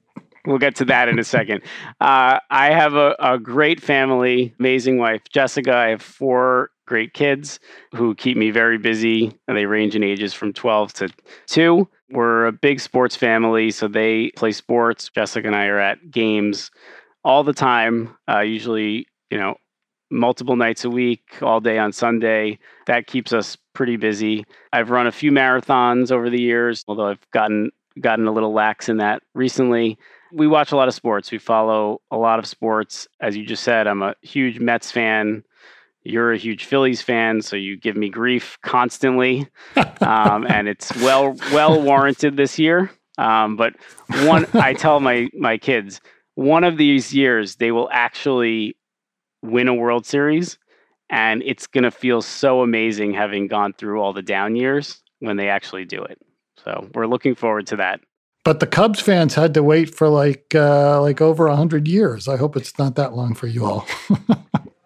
we'll 0.46 0.58
get 0.58 0.76
to 0.78 0.86
that 0.86 1.08
in 1.08 1.20
a 1.20 1.24
second. 1.24 1.62
Uh, 2.02 2.40
I 2.50 2.72
have 2.72 2.96
a, 2.96 3.16
a, 3.20 3.38
great 3.38 3.82
family, 3.82 4.54
amazing 4.60 4.98
wife, 4.98 5.22
Jessica. 5.30 5.76
I 5.76 5.90
have 5.90 6.02
four 6.02 6.72
great 6.90 7.14
kids 7.14 7.60
who 7.94 8.16
keep 8.16 8.36
me 8.36 8.50
very 8.50 8.80
busy. 8.80 9.32
They 9.48 9.66
range 9.66 9.96
in 9.96 10.04
ages 10.04 10.34
from 10.34 10.52
12 10.52 10.92
to 10.94 11.10
2. 11.46 11.88
We're 12.10 12.48
a 12.48 12.52
big 12.52 12.80
sports 12.80 13.16
family, 13.16 13.70
so 13.70 13.88
they 13.88 14.32
play 14.36 14.52
sports. 14.52 15.10
Jessica 15.14 15.48
and 15.48 15.56
I 15.56 15.68
are 15.68 15.80
at 15.80 16.10
games 16.10 16.72
all 17.24 17.44
the 17.44 17.54
time, 17.54 18.18
uh, 18.28 18.40
usually, 18.40 19.06
you 19.30 19.38
know, 19.38 19.56
multiple 20.10 20.56
nights 20.56 20.84
a 20.84 20.90
week, 20.90 21.22
all 21.44 21.60
day 21.60 21.78
on 21.78 21.92
Sunday. 21.92 22.58
That 22.88 23.06
keeps 23.06 23.32
us 23.32 23.56
pretty 23.74 23.96
busy. 23.96 24.44
I've 24.74 24.90
run 24.90 25.06
a 25.06 25.12
few 25.12 25.32
marathons 25.32 26.12
over 26.12 26.30
the 26.30 26.42
years, 26.42 26.84
although 26.88 27.08
I've 27.08 27.32
gotten 27.32 27.72
gotten 28.02 28.28
a 28.28 28.32
little 28.32 28.54
lax 28.54 28.90
in 28.90 28.98
that 28.98 29.22
recently. 29.36 29.98
We 30.32 30.48
watch 30.48 30.72
a 30.72 30.76
lot 30.76 30.88
of 30.88 30.94
sports. 30.94 31.32
We 31.32 31.38
follow 31.38 32.02
a 32.12 32.18
lot 32.18 32.40
of 32.40 32.46
sports. 32.46 33.08
As 33.20 33.36
you 33.36 33.46
just 33.46 33.64
said, 33.64 33.88
I'm 33.88 34.02
a 34.02 34.16
huge 34.22 34.60
Mets 34.60 34.92
fan 34.92 35.44
you're 36.10 36.34
a 36.34 36.38
huge 36.38 36.66
Phillies 36.66 37.02
fan, 37.02 37.42
so 37.42 37.56
you 37.56 37.78
give 37.78 37.96
me 37.96 38.10
grief 38.10 38.58
constantly, 38.64 39.48
um, 40.02 40.46
and 40.48 40.68
it's 40.68 40.96
well 40.98 41.36
well 41.52 41.82
warranted 41.82 42.38
this 42.38 42.58
year. 42.60 42.92
Um, 43.18 43.56
but 43.56 43.76
one, 44.24 44.46
I 44.54 44.74
tell 44.74 45.00
my 45.00 45.30
my 45.34 45.58
kids, 45.58 46.02
one 46.36 46.64
of 46.64 46.78
these 46.78 47.14
years 47.14 47.58
they 47.58 47.72
will 47.72 47.90
actually 47.92 48.78
win 49.42 49.68
a 49.68 49.74
World 49.74 50.06
Series, 50.06 50.58
and 51.10 51.44
it's 51.46 51.68
going 51.68 51.84
to 51.84 51.92
feel 51.92 52.22
so 52.22 52.62
amazing 52.62 53.14
having 53.14 53.48
gone 53.48 53.74
through 53.74 54.02
all 54.02 54.14
the 54.14 54.22
down 54.22 54.56
years 54.56 55.02
when 55.20 55.38
they 55.38 55.50
actually 55.50 55.86
do 55.86 56.04
it. 56.04 56.18
So 56.64 56.90
we're 56.94 57.08
looking 57.08 57.36
forward 57.36 57.68
to 57.68 57.78
that. 57.78 58.02
But 58.46 58.62
the 58.62 58.68
Cubs 58.68 59.02
fans 59.02 59.36
had 59.36 59.54
to 59.54 59.64
wait 59.64 59.94
for 59.94 60.08
like 60.08 60.56
uh, 60.56 61.02
like 61.02 61.22
over 61.22 61.50
hundred 61.50 61.88
years. 61.88 62.28
I 62.28 62.38
hope 62.38 62.56
it's 62.56 62.78
not 62.80 62.96
that 62.96 63.14
long 63.14 63.36
for 63.36 63.48
you 63.48 63.66
all. 63.66 63.86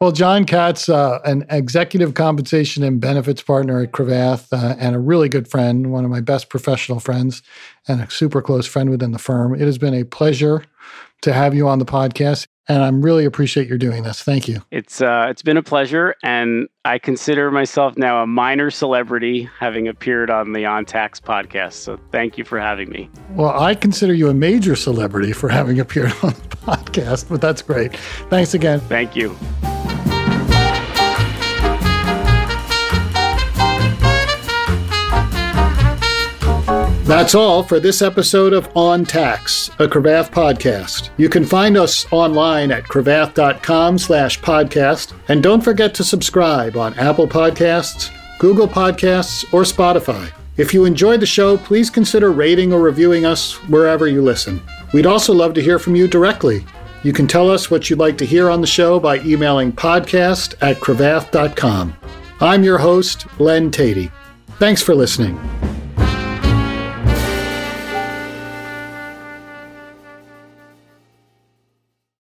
well, 0.00 0.12
Jon 0.12 0.44
Katz, 0.44 0.88
uh, 0.88 1.20
an 1.24 1.44
executive 1.50 2.14
compensation 2.14 2.82
and 2.82 3.00
benefits 3.00 3.42
partner 3.42 3.80
at 3.82 3.92
Cravath, 3.92 4.52
uh, 4.52 4.76
and 4.78 4.94
a 4.94 4.98
really 4.98 5.28
good 5.28 5.48
friend, 5.48 5.92
one 5.92 6.04
of 6.04 6.10
my 6.10 6.20
best 6.20 6.48
professional 6.48 7.00
friends, 7.00 7.42
and 7.86 8.00
a 8.00 8.10
super 8.10 8.40
close 8.40 8.66
friend 8.66 8.90
within 8.90 9.12
the 9.12 9.18
firm. 9.18 9.54
It 9.54 9.62
has 9.62 9.78
been 9.78 9.94
a 9.94 10.04
pleasure 10.04 10.64
to 11.22 11.32
have 11.32 11.54
you 11.54 11.68
on 11.68 11.78
the 11.78 11.84
podcast 11.84 12.46
and 12.70 12.84
I'm 12.84 13.02
really 13.02 13.24
appreciate 13.24 13.66
your 13.66 13.78
doing 13.78 14.04
this. 14.04 14.22
Thank 14.22 14.46
you. 14.46 14.62
It's 14.70 15.00
uh, 15.02 15.26
it's 15.28 15.42
been 15.42 15.56
a 15.56 15.62
pleasure, 15.62 16.14
and 16.22 16.68
I 16.84 16.98
consider 16.98 17.50
myself 17.50 17.98
now 17.98 18.22
a 18.22 18.28
minor 18.28 18.70
celebrity, 18.70 19.48
having 19.58 19.88
appeared 19.88 20.30
on 20.30 20.52
the 20.52 20.66
On 20.66 20.84
Tax 20.84 21.18
podcast. 21.20 21.72
So 21.72 21.98
thank 22.12 22.38
you 22.38 22.44
for 22.44 22.60
having 22.60 22.88
me. 22.90 23.10
Well, 23.30 23.60
I 23.60 23.74
consider 23.74 24.14
you 24.14 24.28
a 24.28 24.34
major 24.34 24.76
celebrity 24.76 25.32
for 25.32 25.48
having 25.48 25.80
appeared 25.80 26.12
on 26.22 26.30
the 26.30 26.56
podcast, 26.62 27.28
but 27.28 27.40
that's 27.40 27.60
great. 27.60 27.96
Thanks 28.30 28.54
again. 28.54 28.78
Thank 28.80 29.16
you. 29.16 29.36
That's 37.10 37.34
all 37.34 37.64
for 37.64 37.80
this 37.80 38.02
episode 38.02 38.52
of 38.52 38.68
On 38.76 39.04
Tax, 39.04 39.68
a 39.80 39.88
Cravath 39.88 40.30
podcast. 40.30 41.10
You 41.16 41.28
can 41.28 41.44
find 41.44 41.76
us 41.76 42.06
online 42.12 42.70
at 42.70 42.84
cravath.com 42.84 43.98
slash 43.98 44.40
podcast, 44.40 45.12
and 45.26 45.42
don't 45.42 45.60
forget 45.60 45.92
to 45.94 46.04
subscribe 46.04 46.76
on 46.76 46.96
Apple 47.00 47.26
Podcasts, 47.26 48.12
Google 48.38 48.68
Podcasts, 48.68 49.42
or 49.52 49.62
Spotify. 49.62 50.30
If 50.56 50.72
you 50.72 50.84
enjoyed 50.84 51.18
the 51.18 51.26
show, 51.26 51.56
please 51.56 51.90
consider 51.90 52.30
rating 52.30 52.72
or 52.72 52.80
reviewing 52.80 53.26
us 53.26 53.54
wherever 53.68 54.06
you 54.06 54.22
listen. 54.22 54.62
We'd 54.92 55.04
also 55.04 55.34
love 55.34 55.52
to 55.54 55.62
hear 55.62 55.80
from 55.80 55.96
you 55.96 56.06
directly. 56.06 56.64
You 57.02 57.12
can 57.12 57.26
tell 57.26 57.50
us 57.50 57.72
what 57.72 57.90
you'd 57.90 57.98
like 57.98 58.18
to 58.18 58.24
hear 58.24 58.48
on 58.48 58.60
the 58.60 58.68
show 58.68 59.00
by 59.00 59.18
emailing 59.18 59.72
podcast 59.72 60.54
at 60.60 60.76
cravath.com. 60.76 61.92
I'm 62.40 62.62
your 62.62 62.78
host, 62.78 63.26
Len 63.40 63.72
Teti. 63.72 64.12
Thanks 64.60 64.80
for 64.80 64.94
listening. 64.94 65.40